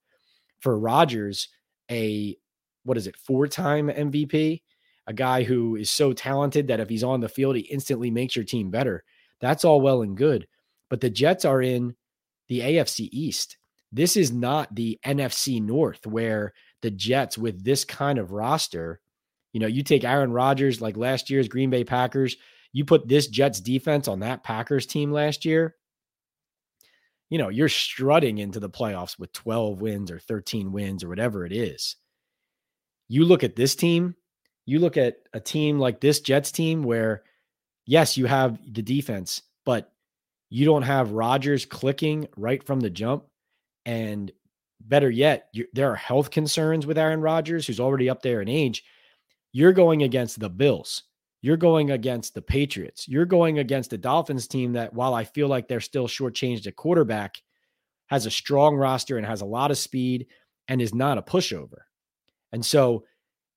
For 0.61 0.79
Rodgers, 0.79 1.49
a 1.91 2.37
what 2.85 2.97
is 2.97 3.07
it, 3.07 3.17
four-time 3.17 3.89
MVP, 3.89 4.63
a 5.07 5.13
guy 5.13 5.43
who 5.43 5.77
is 5.77 5.91
so 5.91 6.13
talented 6.13 6.69
that 6.69 6.81
if 6.81 6.89
he's 6.89 7.05
on 7.05 7.21
the 7.21 7.29
field, 7.29 7.57
he 7.57 7.63
instantly 7.63 8.11
makes 8.11 8.37
your 8.37 8.45
team 8.45 8.71
better. 8.71 9.05
That's 9.41 9.65
all 9.65 9.81
well 9.81 10.03
and 10.03 10.17
good. 10.17 10.47
But 10.89 11.01
the 11.01 11.11
Jets 11.11 11.45
are 11.45 11.61
in 11.61 11.95
the 12.49 12.61
AFC 12.61 13.09
East. 13.13 13.57
This 13.93 14.17
is 14.17 14.33
not 14.33 14.75
the 14.75 14.99
NFC 15.05 15.63
North 15.63 16.07
where 16.07 16.53
the 16.83 16.91
Jets 16.91 17.39
with 17.39 17.65
this 17.65 17.85
kind 17.85 18.19
of 18.19 18.33
roster, 18.33 19.01
you 19.53 19.61
know, 19.61 19.67
you 19.67 19.83
take 19.83 20.05
Aaron 20.05 20.33
Rodgers 20.33 20.81
like 20.81 20.97
last 20.97 21.31
year's 21.31 21.49
Green 21.49 21.71
Bay 21.71 21.85
Packers, 21.85 22.37
you 22.73 22.85
put 22.85 23.09
this 23.09 23.27
Jets 23.27 23.61
defense 23.61 24.09
on 24.09 24.21
that 24.21 24.45
Packers 24.45 24.87
team 24.87 25.11
last 25.11 25.45
year, 25.45 25.77
you 27.31 27.39
know, 27.39 27.49
you're 27.49 27.69
strutting 27.69 28.39
into 28.39 28.61
the 28.61 28.71
playoffs 28.71 29.19
with 29.19 29.33
12 29.33 29.81
wins 29.81 30.11
or 30.11 30.19
13 30.19 30.73
wins 30.73 31.05
or 31.05 31.09
whatever 31.09 31.45
it 31.45 31.53
is. 31.53 31.97
You 33.09 33.25
look 33.25 33.45
at 33.45 33.57
this 33.57 33.75
team, 33.75 34.15
you 34.67 34.79
look 34.79 34.97
at 34.97 35.17
a 35.33 35.41
team 35.41 35.79
like 35.79 36.01
this 36.01 36.21
Jets 36.21 36.53
team 36.53 36.83
where, 36.83 37.23
yes, 37.87 38.17
you 38.17 38.27
have 38.27 38.59
the 38.71 38.83
defense, 38.83 39.43
but 39.65 39.93
you 40.51 40.65
don't 40.65 40.83
have 40.83 41.13
Rodgers 41.13 41.67
clicking 41.67 42.29
right 42.37 42.63
from 42.63 42.81
the 42.81 42.91
jump. 42.91 43.25
And 43.85 44.33
better 44.81 45.11
yet, 45.11 45.49
you, 45.53 45.67
there 45.73 45.91
are 45.91 45.97
health 45.97 46.31
concerns 46.31 46.87
with 46.87 46.99
Aaron 46.99 47.21
Rodgers, 47.21 47.67
who's 47.67 47.81
already 47.81 48.09
up 48.09 48.23
there 48.23 48.41
in 48.41 48.49
age. 48.49 48.85
You're 49.53 49.73
going 49.73 50.03
against 50.03 50.41
the 50.41 50.51
Bills. 50.51 51.05
You're 51.41 51.57
going 51.57 51.91
against 51.93 52.35
the 52.35 52.43
Patriots. 52.43 53.07
You're 53.07 53.25
going 53.25 53.59
against 53.61 53.91
the 53.91 53.99
Dolphins 53.99 54.47
team 54.47 54.73
that, 54.73 54.93
while 54.93 55.15
I 55.15 55.25
feel 55.25 55.49
like 55.49 55.69
they're 55.69 55.81
still 55.81 56.09
shortchanged 56.09 56.67
at 56.67 56.77
quarterback, 56.77 57.43
has 58.07 58.27
a 58.27 58.31
strong 58.31 58.75
roster 58.77 59.19
and 59.19 59.27
has 59.27 59.41
a 59.41 59.47
lot 59.47 59.71
of 59.71 59.79
speed 59.79 60.27
and 60.67 60.83
is 60.83 60.95
not 60.95 61.19
a 61.19 61.23
pushover. 61.23 61.83
And 62.53 62.65
so 62.65 63.05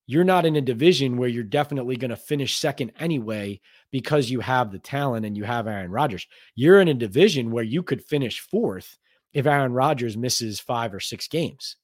you're 0.07 0.23
not 0.23 0.45
in 0.45 0.55
a 0.55 0.61
division 0.61 1.17
where 1.17 1.29
you're 1.29 1.43
definitely 1.43 1.95
going 1.95 2.09
to 2.09 2.17
finish 2.17 2.57
second 2.57 2.91
anyway 2.99 3.59
because 3.91 4.29
you 4.29 4.39
have 4.39 4.71
the 4.71 4.79
talent 4.79 5.25
and 5.25 5.37
you 5.37 5.43
have 5.43 5.67
Aaron 5.67 5.91
Rodgers. 5.91 6.27
You're 6.55 6.81
in 6.81 6.87
a 6.87 6.93
division 6.93 7.51
where 7.51 7.63
you 7.63 7.83
could 7.83 8.03
finish 8.03 8.39
fourth 8.39 8.97
if 9.33 9.45
Aaron 9.45 9.73
Rodgers 9.73 10.17
misses 10.17 10.59
five 10.59 10.93
or 10.93 10.99
six 10.99 11.27
games. 11.27 11.77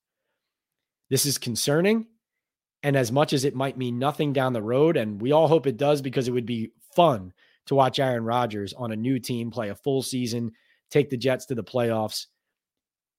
This 1.09 1.25
is 1.25 1.37
concerning. 1.37 2.07
And 2.83 2.95
as 2.95 3.11
much 3.11 3.33
as 3.33 3.45
it 3.45 3.55
might 3.55 3.77
mean 3.77 3.97
nothing 3.97 4.33
down 4.33 4.53
the 4.53 4.61
road, 4.61 4.97
and 4.97 5.21
we 5.21 5.31
all 5.31 5.47
hope 5.47 5.65
it 5.65 5.77
does 5.77 6.01
because 6.01 6.27
it 6.27 6.31
would 6.31 6.45
be 6.45 6.71
fun 6.95 7.33
to 7.67 7.75
watch 7.75 7.99
Aaron 7.99 8.23
Rodgers 8.23 8.73
on 8.73 8.91
a 8.91 8.95
new 8.95 9.19
team 9.19 9.51
play 9.51 9.69
a 9.69 9.75
full 9.75 10.01
season, 10.01 10.51
take 10.89 11.09
the 11.09 11.17
Jets 11.17 11.45
to 11.47 11.55
the 11.55 11.63
playoffs. 11.63 12.27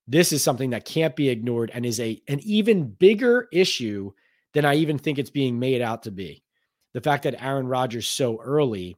This 0.06 0.32
is 0.32 0.42
something 0.42 0.70
that 0.70 0.84
can't 0.84 1.16
be 1.16 1.28
ignored 1.28 1.70
and 1.74 1.84
is 1.84 2.00
a 2.00 2.22
an 2.28 2.40
even 2.42 2.88
bigger 2.88 3.48
issue 3.52 4.12
than 4.58 4.64
I 4.64 4.74
even 4.74 4.98
think 4.98 5.20
it's 5.20 5.30
being 5.30 5.60
made 5.60 5.80
out 5.80 6.02
to 6.02 6.10
be. 6.10 6.42
The 6.92 7.00
fact 7.00 7.22
that 7.22 7.40
Aaron 7.40 7.68
Rodgers 7.68 8.08
so 8.08 8.40
early 8.42 8.96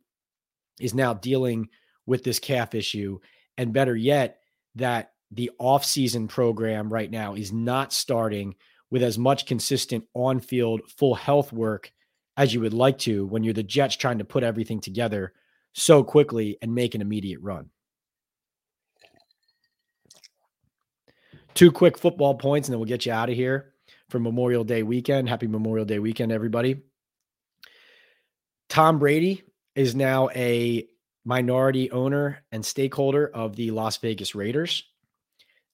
is 0.81 0.95
now 0.95 1.13
dealing 1.13 1.69
with 2.07 2.25
this 2.25 2.39
calf 2.39 2.75
issue, 2.75 3.19
and 3.59 3.71
better 3.71 3.95
yet, 3.95 4.39
that 4.77 5.13
the 5.31 5.51
offseason 5.61 6.31
program 6.31 6.91
right 6.91 7.11
now 7.11 7.35
is 7.35 7.53
not 7.53 7.93
starting 7.93 8.55
with 8.91 9.03
as 9.03 9.19
much 9.19 9.45
consistent 9.45 10.03
on 10.15 10.41
field 10.41 10.81
full 10.97 11.15
health 11.15 11.53
work 11.53 11.93
as 12.39 12.55
you 12.55 12.63
would 12.63 12.73
like 12.73 12.97
to 13.01 13.27
when 13.27 13.45
you're 13.45 13.53
the 13.53 13.63
Jets 13.63 13.97
trying 13.97 14.17
to 14.17 14.25
put 14.25 14.43
everything 14.43 14.81
together 14.81 15.35
so 15.75 16.03
quickly 16.03 16.57
and 16.63 16.75
make 16.75 16.95
an 16.95 17.03
immediate 17.03 17.41
run. 17.43 17.69
Two 21.53 21.71
quick 21.71 21.99
football 21.99 22.35
points, 22.35 22.67
and 22.67 22.73
then 22.73 22.79
we'll 22.79 22.89
get 22.89 23.05
you 23.05 23.13
out 23.13 23.29
of 23.29 23.37
here 23.37 23.70
for 24.11 24.19
Memorial 24.19 24.65
Day 24.65 24.83
weekend. 24.83 25.29
Happy 25.29 25.47
Memorial 25.47 25.87
Day 25.87 25.99
weekend, 25.99 26.33
everybody. 26.33 26.83
Tom 28.69 28.99
Brady 28.99 29.43
is 29.75 29.95
now 29.95 30.29
a 30.35 30.87
minority 31.25 31.91
owner 31.91 32.43
and 32.53 32.65
stakeholder 32.65 33.27
of 33.27 33.57
the 33.57 33.71
Las 33.71 33.97
Vegas 33.99 34.35
Raiders. 34.35 34.85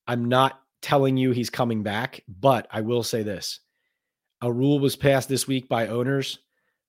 I'm 0.07 0.27
not 0.27 0.61
telling 0.83 1.17
you 1.17 1.33
he's 1.33 1.51
coming 1.51 1.83
back, 1.83 2.23
but 2.29 2.69
I 2.71 2.83
will 2.83 3.03
say 3.03 3.23
this. 3.23 3.61
A 4.43 4.53
rule 4.53 4.79
was 4.79 4.97
passed 4.97 5.29
this 5.29 5.47
week 5.47 5.69
by 5.69 5.89
owners 5.89 6.39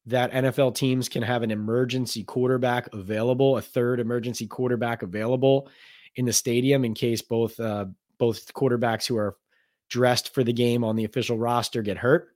that 0.06 0.32
NFL 0.32 0.76
teams 0.76 1.10
can 1.10 1.24
have 1.24 1.44
an 1.44 1.52
emergency 1.52 2.24
quarterback 2.24 2.94
available, 2.94 3.58
a 3.58 3.62
third 3.62 4.00
emergency 4.00 4.48
quarterback 4.48 5.02
available 5.02 5.70
in 6.16 6.26
the 6.26 6.34
stadium 6.34 6.86
in 6.86 6.94
case 6.94 7.22
both 7.22 7.60
uh, 7.60 7.86
both 8.18 8.54
quarterbacks 8.54 9.08
who 9.08 9.18
are 9.18 9.36
dressed 9.90 10.34
for 10.34 10.44
the 10.44 10.54
game 10.54 10.84
on 10.84 10.96
the 10.96 11.06
official 11.06 11.38
roster 11.38 11.82
get 11.82 11.98
hurt. 11.98 12.30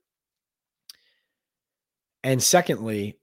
And 2.24 2.42
secondly, 2.42 3.18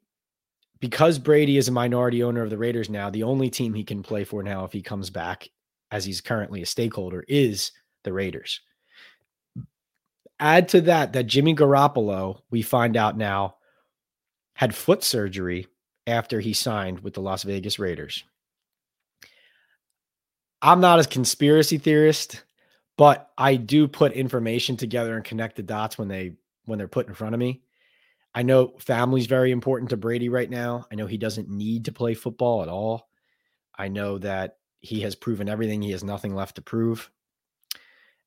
because 0.79 1.19
Brady 1.19 1.57
is 1.57 1.67
a 1.67 1.73
minority 1.73 2.23
owner 2.23 2.41
of 2.41 2.49
the 2.49 2.57
Raiders 2.57 2.89
now, 2.89 3.09
the 3.09 3.23
only 3.23 3.49
team 3.49 3.73
he 3.73 3.83
can 3.83 4.03
play 4.03 4.23
for 4.23 4.43
now 4.43 4.65
if 4.65 4.71
he 4.71 4.81
comes 4.81 5.09
back, 5.09 5.49
as 5.91 6.05
he's 6.05 6.21
currently 6.21 6.61
a 6.61 6.65
stakeholder, 6.65 7.23
is 7.27 7.71
the 8.03 8.13
Raiders. 8.13 8.61
Add 10.39 10.69
to 10.69 10.81
that 10.81 11.13
that 11.13 11.27
Jimmy 11.27 11.53
Garoppolo, 11.53 12.41
we 12.49 12.61
find 12.61 12.95
out 12.95 13.17
now, 13.17 13.55
had 14.53 14.75
foot 14.75 15.03
surgery 15.03 15.67
after 16.07 16.39
he 16.39 16.53
signed 16.53 17.01
with 17.01 17.13
the 17.13 17.21
Las 17.21 17.43
Vegas 17.43 17.79
Raiders. 17.79 18.23
I'm 20.61 20.81
not 20.81 20.99
a 20.99 21.07
conspiracy 21.07 21.77
theorist, 21.77 22.43
but 22.99 23.31
I 23.37 23.55
do 23.55 23.87
put 23.87 24.11
information 24.11 24.75
together 24.75 25.15
and 25.15 25.23
connect 25.23 25.55
the 25.55 25.63
dots 25.63 25.97
when 25.97 26.09
they 26.09 26.33
when 26.65 26.77
they're 26.77 26.89
put 26.89 27.07
in 27.07 27.13
front 27.13 27.33
of 27.33 27.39
me. 27.39 27.61
I 28.35 28.43
know 28.43 28.73
family's 28.77 29.25
very 29.25 29.51
important 29.51 29.91
to 29.91 29.97
Brady 29.97 30.27
right 30.27 30.49
now. 30.49 30.85
I 30.91 30.95
know 30.95 31.07
he 31.07 31.17
doesn't 31.17 31.47
need 31.47 31.85
to 31.85 31.93
play 31.93 32.13
football 32.13 32.61
at 32.61 32.67
all. 32.67 33.07
I 33.73 33.87
know 33.87 34.17
that 34.17 34.57
he 34.81 34.99
has 34.99 35.15
proven 35.15 35.47
everything. 35.47 35.81
He 35.81 35.91
has 35.91 36.03
nothing 36.03 36.35
left 36.35 36.55
to 36.55 36.61
prove. 36.61 37.09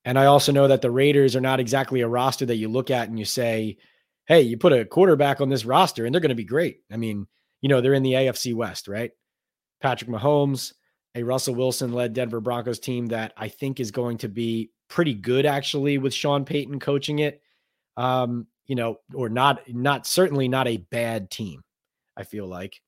And 0.07 0.19
I 0.19 0.25
also 0.25 0.53
know 0.53 0.69
that 0.69 0.81
the 0.81 0.91
Raiders 0.91 1.37
are 1.37 1.43
not 1.43 1.61
exactly 1.61 2.01
a 2.01 2.09
roster 2.09 2.47
that 2.47 2.57
you 2.57 2.71
look 2.71 2.91
at 2.91 3.11
and 3.11 3.19
you 3.19 3.27
say, 3.27 3.77
hey, 4.25 4.41
you 4.41 4.57
put 4.57 4.73
a 4.73 4.87
quarterback 4.87 5.43
on 5.43 5.51
this 5.51 5.67
roster 5.67 6.07
and 6.07 6.15
they're 6.15 6.23
going 6.23 6.31
to 6.31 6.35
be 6.35 6.45
great. 6.45 6.79
I 6.91 6.97
mean, 6.97 7.27
you 7.61 7.69
know, 7.69 7.83
they're 7.83 7.93
in 7.93 8.03
the 8.03 8.15
AFC 8.15 8.55
West, 8.55 8.89
right? 8.89 9.11
Patrick 9.83 10.09
Mahomes, 10.09 10.73
a 11.15 11.23
Russell 11.23 11.55
Wilson 11.55 11.93
led 11.93 12.15
Denver 12.15 12.41
Broncos 12.41 12.79
team 12.79 13.07
that 13.07 13.33
I 13.37 13.49
think 13.49 13.81
is 13.81 13.91
going 13.91 14.19
to 14.19 14.29
be 14.29 14.71
pretty 14.89 15.15
good 15.15 15.47
actually 15.47 15.99
with 15.99 16.15
Sean 16.15 16.45
Payton 16.45 16.81
coaching 16.81 17.19
it. 17.21 17.43
Um, 17.97 18.47
you 18.67 18.77
know, 18.77 18.97
or 19.15 19.29
not, 19.29 19.61
not 19.69 20.07
certainly 20.07 20.49
not 20.49 20.69
a 20.69 20.79
bad 20.79 21.31
team. 21.31 21.63
I 22.17 22.25
feel 22.25 22.47
like 22.47 22.81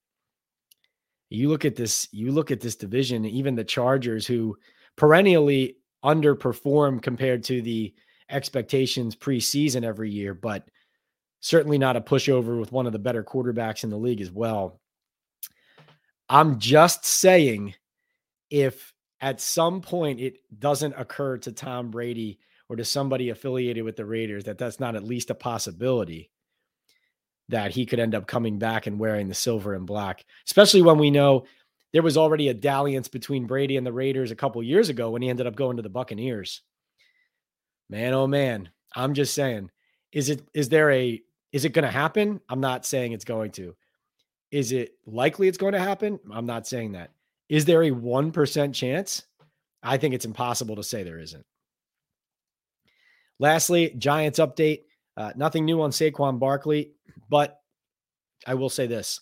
you 1.30 1.48
look 1.48 1.64
at 1.64 1.76
this, 1.76 2.08
you 2.12 2.32
look 2.32 2.50
at 2.50 2.60
this 2.60 2.76
division, 2.76 3.24
even 3.24 3.54
the 3.54 3.64
Chargers, 3.64 4.26
who 4.26 4.56
perennially 4.96 5.76
underperform 6.04 7.02
compared 7.02 7.42
to 7.44 7.60
the 7.60 7.92
expectations 8.30 9.16
preseason 9.16 9.84
every 9.84 10.10
year, 10.10 10.32
but 10.34 10.68
certainly 11.40 11.76
not 11.76 11.96
a 11.96 12.00
pushover 12.00 12.58
with 12.58 12.72
one 12.72 12.86
of 12.86 12.92
the 12.92 12.98
better 12.98 13.22
quarterbacks 13.22 13.84
in 13.84 13.90
the 13.90 13.96
league 13.96 14.20
as 14.20 14.30
well. 14.30 14.80
I'm 16.28 16.58
just 16.58 17.04
saying 17.04 17.74
if 18.54 18.92
at 19.20 19.40
some 19.40 19.80
point 19.80 20.20
it 20.20 20.38
doesn't 20.60 20.94
occur 20.96 21.36
to 21.38 21.50
Tom 21.50 21.90
Brady 21.90 22.38
or 22.68 22.76
to 22.76 22.84
somebody 22.84 23.30
affiliated 23.30 23.82
with 23.82 23.96
the 23.96 24.06
Raiders 24.06 24.44
that 24.44 24.58
that's 24.58 24.78
not 24.78 24.94
at 24.94 25.02
least 25.02 25.30
a 25.30 25.34
possibility 25.34 26.30
that 27.48 27.72
he 27.72 27.84
could 27.84 27.98
end 27.98 28.14
up 28.14 28.28
coming 28.28 28.60
back 28.60 28.86
and 28.86 29.00
wearing 29.00 29.26
the 29.26 29.34
silver 29.34 29.74
and 29.74 29.88
black, 29.88 30.24
especially 30.46 30.82
when 30.82 30.98
we 30.98 31.10
know 31.10 31.46
there 31.92 32.02
was 32.02 32.16
already 32.16 32.48
a 32.48 32.54
dalliance 32.54 33.08
between 33.08 33.46
Brady 33.46 33.76
and 33.76 33.84
the 33.84 33.92
Raiders 33.92 34.30
a 34.30 34.36
couple 34.36 34.62
years 34.62 34.88
ago 34.88 35.10
when 35.10 35.20
he 35.20 35.28
ended 35.28 35.48
up 35.48 35.56
going 35.56 35.76
to 35.76 35.82
the 35.82 35.88
Buccaneers. 35.88 36.62
Man, 37.90 38.14
oh 38.14 38.28
man, 38.28 38.68
I'm 38.94 39.14
just 39.14 39.34
saying, 39.34 39.68
is 40.12 40.30
it 40.30 40.46
is 40.54 40.68
there 40.68 40.92
a 40.92 41.20
is 41.50 41.64
it 41.64 41.72
going 41.72 41.84
to 41.84 41.90
happen? 41.90 42.40
I'm 42.48 42.60
not 42.60 42.86
saying 42.86 43.10
it's 43.10 43.24
going 43.24 43.50
to. 43.52 43.74
Is 44.52 44.70
it 44.70 44.92
likely 45.06 45.48
it's 45.48 45.58
going 45.58 45.72
to 45.72 45.80
happen? 45.80 46.20
I'm 46.32 46.46
not 46.46 46.68
saying 46.68 46.92
that. 46.92 47.10
Is 47.48 47.64
there 47.64 47.82
a 47.82 47.90
1% 47.90 48.74
chance? 48.74 49.22
I 49.82 49.98
think 49.98 50.14
it's 50.14 50.24
impossible 50.24 50.76
to 50.76 50.82
say 50.82 51.02
there 51.02 51.18
isn't. 51.18 51.44
Lastly, 53.38 53.94
Giants 53.98 54.38
update. 54.38 54.82
Uh, 55.16 55.32
nothing 55.36 55.64
new 55.64 55.80
on 55.82 55.90
Saquon 55.90 56.40
Barkley, 56.40 56.92
but 57.28 57.60
I 58.46 58.54
will 58.54 58.68
say 58.68 58.86
this 58.86 59.20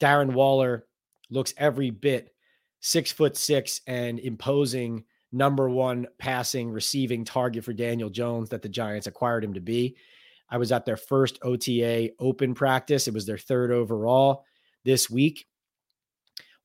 Darren 0.00 0.32
Waller 0.32 0.86
looks 1.30 1.54
every 1.56 1.90
bit 1.90 2.34
six 2.80 3.10
foot 3.10 3.36
six 3.36 3.80
and 3.86 4.18
imposing 4.18 5.04
number 5.32 5.68
one 5.70 6.06
passing 6.18 6.70
receiving 6.70 7.24
target 7.24 7.64
for 7.64 7.72
Daniel 7.72 8.10
Jones 8.10 8.50
that 8.50 8.62
the 8.62 8.68
Giants 8.68 9.06
acquired 9.06 9.44
him 9.44 9.54
to 9.54 9.60
be. 9.60 9.96
I 10.50 10.58
was 10.58 10.70
at 10.72 10.84
their 10.84 10.96
first 10.96 11.38
OTA 11.42 12.10
open 12.18 12.54
practice. 12.54 13.08
It 13.08 13.14
was 13.14 13.26
their 13.26 13.38
third 13.38 13.72
overall 13.72 14.44
this 14.84 15.08
week. 15.08 15.46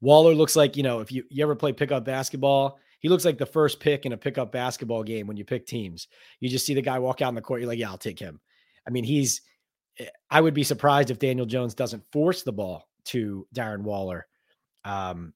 Waller 0.02 0.34
looks 0.34 0.56
like, 0.56 0.78
you 0.78 0.84
know, 0.84 1.00
if 1.00 1.12
you, 1.12 1.24
you 1.30 1.44
ever 1.44 1.56
play 1.56 1.74
pickup 1.74 2.06
basketball, 2.06 2.80
he 3.00 3.10
looks 3.10 3.26
like 3.26 3.38
the 3.38 3.46
first 3.46 3.80
pick 3.80 4.06
in 4.06 4.14
a 4.14 4.18
pickup 4.18 4.52
basketball 4.52 5.04
game 5.04 5.28
when 5.28 5.38
you 5.38 5.46
pick 5.46 5.66
teams. 5.66 6.08
You 6.40 6.50
just 6.50 6.66
see 6.66 6.74
the 6.74 6.82
guy 6.82 7.00
walk 7.00 7.22
out 7.22 7.30
in 7.30 7.36
the 7.36 7.42
court, 7.42 7.62
you're 7.62 7.70
like, 7.70 7.80
yeah, 7.80 7.90
I'll 7.90 7.98
take 7.98 8.20
him. 8.20 8.40
I 8.88 8.92
mean, 8.92 9.04
he's, 9.04 9.42
eh, 10.00 10.06
I 10.30 10.42
would 10.42 10.54
be 10.54 10.64
surprised 10.64 11.12
if 11.12 11.20
Daniel 11.20 11.46
Jones 11.46 11.74
doesn't 11.74 12.04
force 12.12 12.44
the 12.44 12.52
ball 12.52 12.88
to 13.06 13.48
Darren 13.56 13.84
Waller, 13.84 14.28
um, 14.84 15.34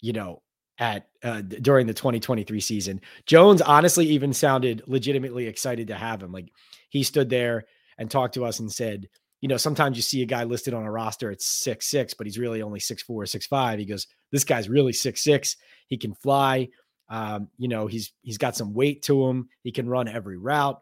you 0.00 0.12
know, 0.12 0.42
at 0.78 1.08
uh, 1.22 1.42
during 1.42 1.86
the 1.86 1.94
2023 1.94 2.58
season. 2.60 3.00
Jones 3.26 3.60
honestly 3.60 4.06
even 4.06 4.32
sounded 4.32 4.82
legitimately 4.86 5.46
excited 5.46 5.88
to 5.88 5.94
have 5.94 6.22
him. 6.22 6.32
Like 6.32 6.50
he 6.88 7.02
stood 7.02 7.28
there 7.28 7.66
and 7.98 8.10
talked 8.10 8.34
to 8.34 8.46
us 8.46 8.60
and 8.60 8.72
said, 8.72 9.08
you 9.40 9.48
know, 9.48 9.56
sometimes 9.56 9.96
you 9.96 10.02
see 10.02 10.22
a 10.22 10.26
guy 10.26 10.44
listed 10.44 10.74
on 10.74 10.84
a 10.84 10.90
roster 10.90 11.30
at 11.30 11.40
six 11.40 11.86
six, 11.86 12.14
but 12.14 12.26
he's 12.26 12.38
really 12.38 12.62
only 12.62 12.80
six 12.80 13.02
four, 13.02 13.24
six 13.26 13.46
five. 13.46 13.78
He 13.78 13.86
goes, 13.86 14.06
this 14.30 14.44
guy's 14.44 14.68
really 14.68 14.92
six 14.92 15.22
six. 15.22 15.56
He 15.86 15.96
can 15.96 16.14
fly. 16.14 16.68
Um, 17.08 17.48
you 17.58 17.68
know, 17.68 17.86
he's 17.86 18.12
he's 18.22 18.38
got 18.38 18.56
some 18.56 18.74
weight 18.74 19.02
to 19.02 19.26
him. 19.26 19.48
He 19.62 19.72
can 19.72 19.88
run 19.88 20.08
every 20.08 20.36
route, 20.36 20.80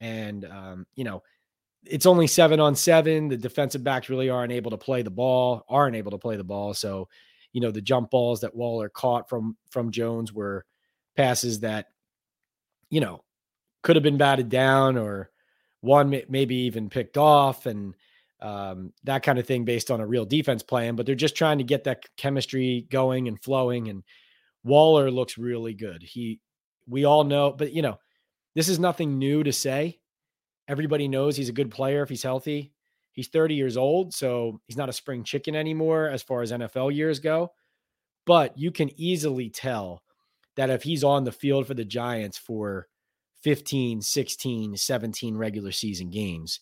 and 0.00 0.44
um, 0.44 0.86
you 0.94 1.04
know, 1.04 1.22
it's 1.86 2.06
only 2.06 2.26
seven 2.26 2.60
on 2.60 2.74
seven. 2.74 3.28
The 3.28 3.36
defensive 3.36 3.84
backs 3.84 4.08
really 4.08 4.28
aren't 4.28 4.52
able 4.52 4.72
to 4.72 4.76
play 4.78 5.02
the 5.02 5.10
ball, 5.10 5.64
aren't 5.68 5.96
able 5.96 6.10
to 6.10 6.18
play 6.18 6.36
the 6.36 6.44
ball. 6.44 6.74
So, 6.74 7.08
you 7.52 7.60
know, 7.60 7.70
the 7.70 7.80
jump 7.80 8.10
balls 8.10 8.40
that 8.40 8.54
Waller 8.54 8.88
caught 8.88 9.28
from 9.28 9.56
from 9.70 9.90
Jones 9.90 10.32
were 10.32 10.64
passes 11.16 11.60
that, 11.60 11.86
you 12.90 13.00
know, 13.00 13.22
could 13.82 13.96
have 13.96 14.02
been 14.02 14.18
batted 14.18 14.48
down 14.48 14.98
or 14.98 15.30
one 15.84 16.22
maybe 16.28 16.56
even 16.56 16.88
picked 16.88 17.18
off 17.18 17.66
and 17.66 17.94
um, 18.40 18.92
that 19.04 19.22
kind 19.22 19.38
of 19.38 19.46
thing 19.46 19.64
based 19.64 19.90
on 19.90 20.00
a 20.00 20.06
real 20.06 20.24
defense 20.24 20.62
plan. 20.62 20.96
But 20.96 21.06
they're 21.06 21.14
just 21.14 21.36
trying 21.36 21.58
to 21.58 21.64
get 21.64 21.84
that 21.84 22.04
chemistry 22.16 22.86
going 22.90 23.28
and 23.28 23.42
flowing. 23.42 23.88
And 23.88 24.02
Waller 24.64 25.10
looks 25.10 25.38
really 25.38 25.74
good. 25.74 26.02
He, 26.02 26.40
we 26.86 27.04
all 27.04 27.24
know, 27.24 27.52
but 27.52 27.72
you 27.72 27.82
know, 27.82 27.98
this 28.54 28.68
is 28.68 28.78
nothing 28.78 29.18
new 29.18 29.42
to 29.42 29.52
say. 29.52 29.98
Everybody 30.68 31.06
knows 31.08 31.36
he's 31.36 31.48
a 31.50 31.52
good 31.52 31.70
player 31.70 32.02
if 32.02 32.08
he's 32.08 32.22
healthy. 32.22 32.72
He's 33.12 33.28
30 33.28 33.54
years 33.54 33.76
old, 33.76 34.12
so 34.12 34.60
he's 34.66 34.76
not 34.76 34.88
a 34.88 34.92
spring 34.92 35.22
chicken 35.22 35.54
anymore 35.54 36.08
as 36.08 36.22
far 36.22 36.42
as 36.42 36.50
NFL 36.50 36.94
years 36.94 37.20
go. 37.20 37.52
But 38.26 38.58
you 38.58 38.72
can 38.72 38.90
easily 38.98 39.50
tell 39.50 40.02
that 40.56 40.70
if 40.70 40.82
he's 40.82 41.04
on 41.04 41.24
the 41.24 41.32
field 41.32 41.66
for 41.66 41.74
the 41.74 41.84
Giants 41.84 42.38
for 42.38 42.88
15, 43.44 44.00
16, 44.00 44.76
17 44.76 45.36
regular 45.36 45.70
season 45.70 46.10
games, 46.10 46.60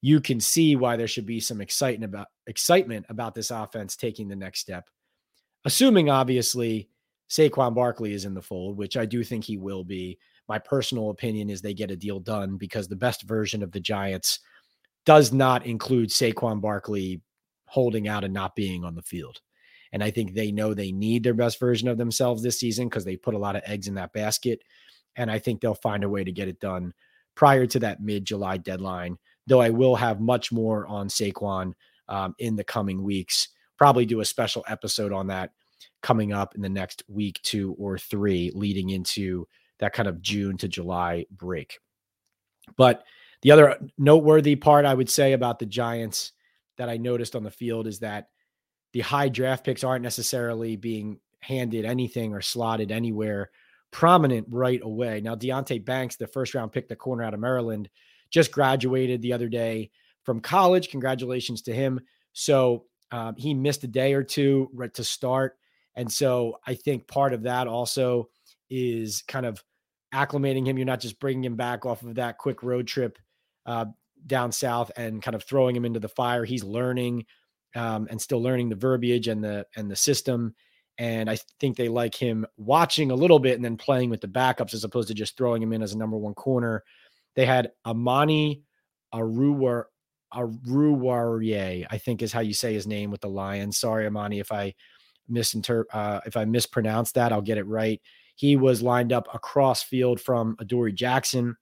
you 0.00 0.20
can 0.20 0.40
see 0.40 0.74
why 0.74 0.96
there 0.96 1.06
should 1.06 1.26
be 1.26 1.38
some 1.38 1.60
excitement 1.60 2.12
about 2.12 2.26
excitement 2.46 3.06
about 3.08 3.34
this 3.34 3.50
offense 3.50 3.94
taking 3.94 4.28
the 4.28 4.34
next 4.34 4.60
step. 4.60 4.88
Assuming 5.64 6.10
obviously 6.10 6.88
Saquon 7.30 7.74
Barkley 7.74 8.12
is 8.12 8.24
in 8.24 8.34
the 8.34 8.42
fold, 8.42 8.76
which 8.76 8.96
I 8.96 9.06
do 9.06 9.22
think 9.22 9.44
he 9.44 9.56
will 9.56 9.84
be. 9.84 10.18
My 10.48 10.58
personal 10.58 11.10
opinion 11.10 11.50
is 11.50 11.62
they 11.62 11.72
get 11.72 11.90
a 11.90 11.96
deal 11.96 12.18
done 12.18 12.56
because 12.56 12.88
the 12.88 12.96
best 12.96 13.22
version 13.22 13.62
of 13.62 13.70
the 13.70 13.80
Giants 13.80 14.40
does 15.06 15.32
not 15.32 15.64
include 15.64 16.08
Saquon 16.08 16.60
Barkley 16.60 17.22
holding 17.66 18.08
out 18.08 18.24
and 18.24 18.34
not 18.34 18.56
being 18.56 18.84
on 18.84 18.94
the 18.94 19.02
field. 19.02 19.40
And 19.92 20.02
I 20.02 20.10
think 20.10 20.34
they 20.34 20.50
know 20.50 20.74
they 20.74 20.92
need 20.92 21.22
their 21.22 21.34
best 21.34 21.60
version 21.60 21.88
of 21.88 21.98
themselves 21.98 22.42
this 22.42 22.58
season 22.58 22.88
because 22.88 23.04
they 23.04 23.16
put 23.16 23.34
a 23.34 23.38
lot 23.38 23.56
of 23.56 23.62
eggs 23.66 23.88
in 23.88 23.94
that 23.94 24.12
basket. 24.12 24.62
And 25.16 25.30
I 25.30 25.38
think 25.38 25.60
they'll 25.60 25.74
find 25.74 26.04
a 26.04 26.08
way 26.08 26.24
to 26.24 26.32
get 26.32 26.48
it 26.48 26.60
done 26.60 26.92
prior 27.34 27.66
to 27.66 27.78
that 27.80 28.00
mid 28.02 28.24
July 28.24 28.56
deadline. 28.56 29.18
Though 29.46 29.60
I 29.60 29.70
will 29.70 29.96
have 29.96 30.20
much 30.20 30.52
more 30.52 30.86
on 30.86 31.08
Saquon 31.08 31.72
um, 32.08 32.34
in 32.38 32.56
the 32.56 32.64
coming 32.64 33.02
weeks. 33.02 33.48
Probably 33.78 34.06
do 34.06 34.20
a 34.20 34.24
special 34.24 34.64
episode 34.68 35.12
on 35.12 35.26
that 35.28 35.50
coming 36.02 36.32
up 36.32 36.54
in 36.54 36.60
the 36.60 36.68
next 36.68 37.02
week, 37.08 37.40
two 37.42 37.74
or 37.78 37.98
three, 37.98 38.52
leading 38.54 38.90
into 38.90 39.46
that 39.78 39.92
kind 39.92 40.08
of 40.08 40.22
June 40.22 40.56
to 40.58 40.68
July 40.68 41.26
break. 41.30 41.78
But 42.76 43.04
the 43.42 43.50
other 43.50 43.78
noteworthy 43.98 44.54
part 44.56 44.84
I 44.84 44.94
would 44.94 45.10
say 45.10 45.32
about 45.32 45.58
the 45.58 45.66
Giants 45.66 46.32
that 46.78 46.88
I 46.88 46.96
noticed 46.96 47.34
on 47.34 47.42
the 47.42 47.50
field 47.50 47.86
is 47.86 47.98
that 48.00 48.28
the 48.92 49.00
high 49.00 49.28
draft 49.28 49.64
picks 49.64 49.82
aren't 49.82 50.02
necessarily 50.02 50.76
being 50.76 51.18
handed 51.40 51.84
anything 51.84 52.32
or 52.32 52.40
slotted 52.40 52.92
anywhere 52.92 53.50
prominent 53.92 54.46
right 54.50 54.80
away. 54.82 55.20
Now, 55.20 55.36
Deonte 55.36 55.84
Banks, 55.84 56.16
the 56.16 56.26
first 56.26 56.54
round 56.54 56.72
pick, 56.72 56.88
the 56.88 56.96
corner 56.96 57.22
out 57.22 57.34
of 57.34 57.40
Maryland, 57.40 57.88
just 58.30 58.50
graduated 58.50 59.22
the 59.22 59.32
other 59.32 59.48
day 59.48 59.90
from 60.24 60.40
college. 60.40 60.88
Congratulations 60.88 61.62
to 61.62 61.74
him. 61.74 62.00
So 62.32 62.86
um, 63.10 63.34
he 63.36 63.54
missed 63.54 63.84
a 63.84 63.88
day 63.88 64.14
or 64.14 64.24
two 64.24 64.70
to 64.94 65.04
start. 65.04 65.58
And 65.94 66.10
so 66.10 66.56
I 66.66 66.74
think 66.74 67.06
part 67.06 67.34
of 67.34 67.42
that 67.42 67.68
also 67.68 68.30
is 68.70 69.22
kind 69.28 69.44
of 69.44 69.62
acclimating 70.14 70.66
him. 70.66 70.78
You're 70.78 70.86
not 70.86 71.00
just 71.00 71.20
bringing 71.20 71.44
him 71.44 71.56
back 71.56 71.84
off 71.84 72.02
of 72.02 72.14
that 72.14 72.38
quick 72.38 72.62
road 72.62 72.86
trip 72.86 73.18
uh, 73.66 73.86
down 74.26 74.52
south 74.52 74.90
and 74.96 75.22
kind 75.22 75.34
of 75.34 75.44
throwing 75.44 75.76
him 75.76 75.84
into 75.84 76.00
the 76.00 76.08
fire. 76.08 76.44
He's 76.44 76.64
learning 76.64 77.26
um, 77.74 78.06
and 78.10 78.20
still 78.20 78.42
learning 78.42 78.70
the 78.70 78.76
verbiage 78.76 79.28
and 79.28 79.44
the 79.44 79.66
and 79.76 79.90
the 79.90 79.96
system. 79.96 80.54
And 80.98 81.30
I 81.30 81.38
think 81.58 81.76
they 81.76 81.88
like 81.88 82.14
him 82.14 82.46
watching 82.56 83.10
a 83.10 83.14
little 83.14 83.38
bit 83.38 83.56
and 83.56 83.64
then 83.64 83.76
playing 83.76 84.10
with 84.10 84.20
the 84.20 84.28
backups 84.28 84.74
as 84.74 84.84
opposed 84.84 85.08
to 85.08 85.14
just 85.14 85.36
throwing 85.36 85.62
him 85.62 85.72
in 85.72 85.82
as 85.82 85.92
a 85.92 85.98
number 85.98 86.16
one 86.18 86.34
corner. 86.34 86.84
They 87.34 87.46
had 87.46 87.72
Amani 87.86 88.62
Aruwar 89.14 89.84
Aruwariye, 90.34 91.86
I 91.90 91.98
think 91.98 92.22
is 92.22 92.32
how 92.32 92.40
you 92.40 92.54
say 92.54 92.72
his 92.72 92.86
name 92.86 93.10
with 93.10 93.20
the 93.20 93.28
Lions. 93.28 93.78
Sorry, 93.78 94.06
Amani, 94.06 94.38
if 94.38 94.50
I 94.50 94.74
misinter 95.30 95.84
uh, 95.92 96.20
if 96.26 96.36
I 96.36 96.44
mispronounce 96.44 97.12
that, 97.12 97.32
I'll 97.32 97.42
get 97.42 97.58
it 97.58 97.66
right. 97.66 98.00
He 98.34 98.56
was 98.56 98.82
lined 98.82 99.12
up 99.12 99.28
across 99.34 99.82
field 99.82 100.20
from 100.20 100.56
Adoree 100.58 100.92
Jackson 100.92 101.56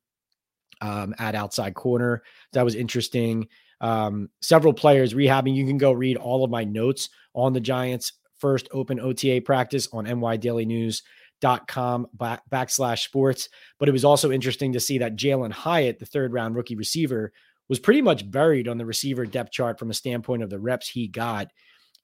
um, 0.80 1.14
at 1.18 1.34
outside 1.34 1.74
corner. 1.74 2.22
That 2.52 2.64
was 2.64 2.74
interesting. 2.74 3.48
Um, 3.80 4.28
several 4.40 4.72
players 4.72 5.14
rehabbing. 5.14 5.54
You 5.54 5.66
can 5.66 5.78
go 5.78 5.92
read 5.92 6.16
all 6.16 6.44
of 6.44 6.50
my 6.50 6.64
notes 6.64 7.08
on 7.34 7.52
the 7.52 7.60
Giants' 7.60 8.12
first 8.40 8.68
open 8.72 9.00
OTA 9.00 9.42
practice 9.44 9.88
on 9.92 10.06
nydailynews.com 10.06 12.06
back, 12.14 12.42
backslash 12.50 13.04
sports. 13.04 13.48
But 13.78 13.88
it 13.88 13.92
was 13.92 14.04
also 14.04 14.30
interesting 14.30 14.72
to 14.72 14.80
see 14.80 14.98
that 14.98 15.16
Jalin 15.16 15.52
Hyatt, 15.52 15.98
the 15.98 16.06
third 16.06 16.32
round 16.32 16.56
rookie 16.56 16.76
receiver, 16.76 17.32
was 17.68 17.78
pretty 17.78 18.02
much 18.02 18.30
buried 18.30 18.68
on 18.68 18.78
the 18.78 18.86
receiver 18.86 19.24
depth 19.24 19.52
chart 19.52 19.78
from 19.78 19.90
a 19.90 19.94
standpoint 19.94 20.42
of 20.42 20.50
the 20.50 20.58
reps 20.58 20.88
he 20.88 21.06
got. 21.06 21.48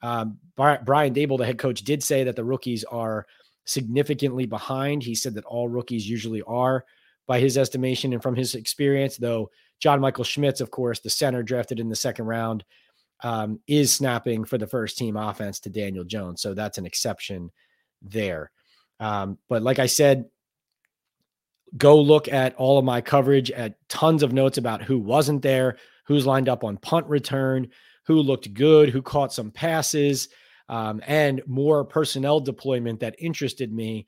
Um, 0.02 0.38
Brian 0.54 1.14
Daboll, 1.14 1.38
the 1.38 1.46
head 1.46 1.58
coach, 1.58 1.80
did 1.80 2.02
say 2.02 2.24
that 2.24 2.36
the 2.36 2.44
rookies 2.44 2.84
are 2.84 3.26
significantly 3.64 4.46
behind. 4.46 5.02
He 5.02 5.14
said 5.14 5.34
that 5.34 5.44
all 5.44 5.68
rookies 5.68 6.08
usually 6.08 6.42
are 6.42 6.84
by 7.26 7.40
his 7.40 7.58
estimation 7.58 8.12
and 8.12 8.22
from 8.22 8.36
his 8.36 8.54
experience, 8.54 9.16
though 9.16 9.50
John 9.80 10.00
Michael 10.00 10.24
Schmitz, 10.24 10.60
of 10.60 10.70
course, 10.70 11.00
the 11.00 11.10
center 11.10 11.42
drafted 11.42 11.80
in 11.80 11.88
the 11.88 11.96
second 11.96 12.26
round, 12.26 12.64
um, 13.22 13.60
is 13.66 13.92
snapping 13.92 14.44
for 14.44 14.58
the 14.58 14.66
first 14.66 14.98
team 14.98 15.16
offense 15.16 15.60
to 15.60 15.70
Daniel 15.70 16.04
Jones. 16.04 16.42
So 16.42 16.54
that's 16.54 16.78
an 16.78 16.86
exception 16.86 17.50
there. 18.02 18.50
Um, 19.00 19.38
but 19.48 19.62
like 19.62 19.78
I 19.78 19.86
said, 19.86 20.26
go 21.76 22.00
look 22.00 22.28
at 22.28 22.54
all 22.56 22.78
of 22.78 22.84
my 22.84 23.00
coverage 23.00 23.50
at 23.50 23.76
tons 23.88 24.22
of 24.22 24.32
notes 24.32 24.58
about 24.58 24.82
who 24.82 24.98
wasn't 24.98 25.42
there, 25.42 25.76
who's 26.06 26.26
lined 26.26 26.48
up 26.48 26.64
on 26.64 26.76
punt 26.76 27.06
return, 27.06 27.68
who 28.06 28.16
looked 28.16 28.52
good, 28.54 28.90
who 28.90 29.02
caught 29.02 29.32
some 29.32 29.50
passes, 29.50 30.28
um, 30.68 31.00
and 31.06 31.42
more 31.46 31.84
personnel 31.84 32.40
deployment 32.40 33.00
that 33.00 33.16
interested 33.18 33.72
me 33.72 34.06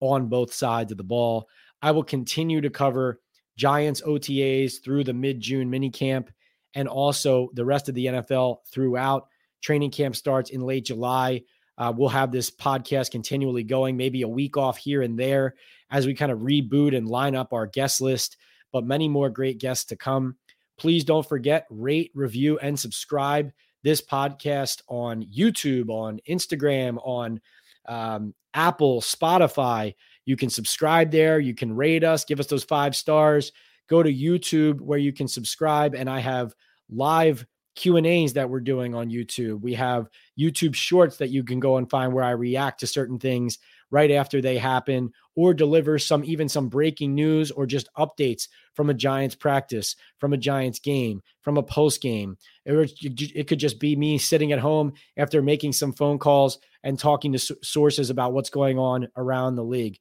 on 0.00 0.28
both 0.28 0.52
sides 0.52 0.92
of 0.92 0.98
the 0.98 1.04
ball. 1.04 1.48
I 1.82 1.90
will 1.90 2.04
continue 2.04 2.60
to 2.60 2.70
cover 2.70 3.20
Giants 3.56 4.00
OTAs 4.02 4.82
through 4.82 5.04
the 5.04 5.12
mid 5.12 5.40
June 5.40 5.70
minicamp 5.70 6.28
and 6.74 6.88
also 6.88 7.50
the 7.54 7.64
rest 7.64 7.88
of 7.88 7.94
the 7.94 8.06
NFL 8.06 8.58
throughout. 8.70 9.28
Training 9.60 9.90
camp 9.90 10.16
starts 10.16 10.50
in 10.50 10.60
late 10.60 10.84
July. 10.84 11.42
Uh, 11.76 11.92
we'll 11.96 12.08
have 12.08 12.32
this 12.32 12.50
podcast 12.50 13.10
continually 13.10 13.62
going, 13.62 13.96
maybe 13.96 14.22
a 14.22 14.28
week 14.28 14.56
off 14.56 14.76
here 14.76 15.02
and 15.02 15.18
there 15.18 15.54
as 15.90 16.06
we 16.06 16.14
kind 16.14 16.32
of 16.32 16.40
reboot 16.40 16.96
and 16.96 17.08
line 17.08 17.36
up 17.36 17.52
our 17.52 17.66
guest 17.66 18.00
list, 18.00 18.36
but 18.72 18.84
many 18.84 19.08
more 19.08 19.30
great 19.30 19.58
guests 19.58 19.84
to 19.86 19.96
come. 19.96 20.36
Please 20.76 21.04
don't 21.04 21.28
forget, 21.28 21.66
rate, 21.70 22.10
review, 22.14 22.58
and 22.58 22.78
subscribe 22.78 23.52
this 23.82 24.02
podcast 24.02 24.82
on 24.88 25.24
YouTube, 25.24 25.88
on 25.88 26.20
Instagram, 26.28 26.98
on 27.04 27.40
um, 27.86 28.34
Apple, 28.54 29.00
Spotify. 29.00 29.94
You 30.24 30.36
can 30.36 30.50
subscribe 30.50 31.10
there. 31.10 31.40
You 31.40 31.54
can 31.54 31.74
rate 31.74 32.04
us, 32.04 32.24
give 32.24 32.40
us 32.40 32.46
those 32.46 32.64
five 32.64 32.94
stars. 32.94 33.52
Go 33.88 34.02
to 34.02 34.12
YouTube 34.12 34.80
where 34.80 34.98
you 34.98 35.12
can 35.12 35.28
subscribe, 35.28 35.94
and 35.94 36.08
I 36.08 36.20
have 36.20 36.54
live 36.90 37.46
Q 37.74 37.96
and 37.96 38.06
A's 38.06 38.32
that 38.32 38.50
we're 38.50 38.60
doing 38.60 38.94
on 38.94 39.08
YouTube. 39.08 39.60
We 39.60 39.74
have 39.74 40.08
YouTube 40.38 40.74
Shorts 40.74 41.18
that 41.18 41.30
you 41.30 41.44
can 41.44 41.60
go 41.60 41.76
and 41.76 41.88
find 41.88 42.12
where 42.12 42.24
I 42.24 42.30
react 42.30 42.80
to 42.80 42.86
certain 42.86 43.18
things 43.18 43.58
right 43.90 44.10
after 44.10 44.42
they 44.42 44.58
happen, 44.58 45.10
or 45.34 45.54
deliver 45.54 45.98
some 45.98 46.22
even 46.24 46.48
some 46.48 46.68
breaking 46.68 47.14
news 47.14 47.50
or 47.50 47.66
just 47.66 47.88
updates 47.96 48.48
from 48.74 48.90
a 48.90 48.94
Giants 48.94 49.34
practice, 49.34 49.96
from 50.18 50.32
a 50.32 50.36
Giants 50.36 50.78
game, 50.78 51.22
from 51.40 51.56
a 51.56 51.62
post 51.62 52.02
game. 52.02 52.36
It, 52.66 52.92
it 53.34 53.48
could 53.48 53.58
just 53.58 53.80
be 53.80 53.96
me 53.96 54.18
sitting 54.18 54.52
at 54.52 54.58
home 54.58 54.92
after 55.16 55.40
making 55.40 55.72
some 55.72 55.94
phone 55.94 56.18
calls 56.18 56.58
and 56.82 56.98
talking 56.98 57.32
to 57.32 57.38
sources 57.62 58.10
about 58.10 58.34
what's 58.34 58.50
going 58.50 58.78
on 58.78 59.08
around 59.16 59.54
the 59.54 59.64
league. 59.64 59.98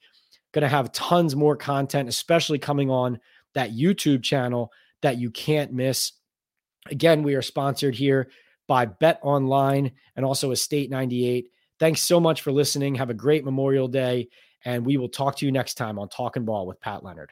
Going 0.52 0.64
to 0.64 0.68
have 0.68 0.92
tons 0.92 1.36
more 1.36 1.56
content, 1.56 2.10
especially 2.10 2.60
coming 2.60 2.90
on 2.90 3.20
that 3.58 3.72
YouTube 3.72 4.24
channel 4.24 4.72
that 5.02 5.18
you 5.18 5.32
can't 5.32 5.74
miss. 5.74 6.14
Again, 6.90 7.24
we 7.24 7.36
are 7.36 7.42
sponsored 7.42 7.96
here 7.96 8.30
by 8.68 8.86
Bet 8.86 9.20
Online 9.24 9.92
and 10.16 10.26
also 10.26 10.52
Estate 10.52 10.90
98. 10.90 11.50
Thanks 11.80 12.02
so 12.02 12.20
much 12.20 12.42
for 12.42 12.52
listening. 12.52 12.96
Have 12.96 13.10
a 13.10 13.16
great 13.16 13.44
Memorial 13.44 13.88
Day, 13.88 14.30
and 14.64 14.86
we 14.86 14.98
will 14.98 15.10
talk 15.10 15.38
to 15.38 15.46
you 15.46 15.52
next 15.52 15.74
time 15.74 15.98
on 15.98 16.08
Talking 16.08 16.46
Ball 16.46 16.68
with 16.68 16.80
Pat 16.82 17.04
Leonard. 17.04 17.32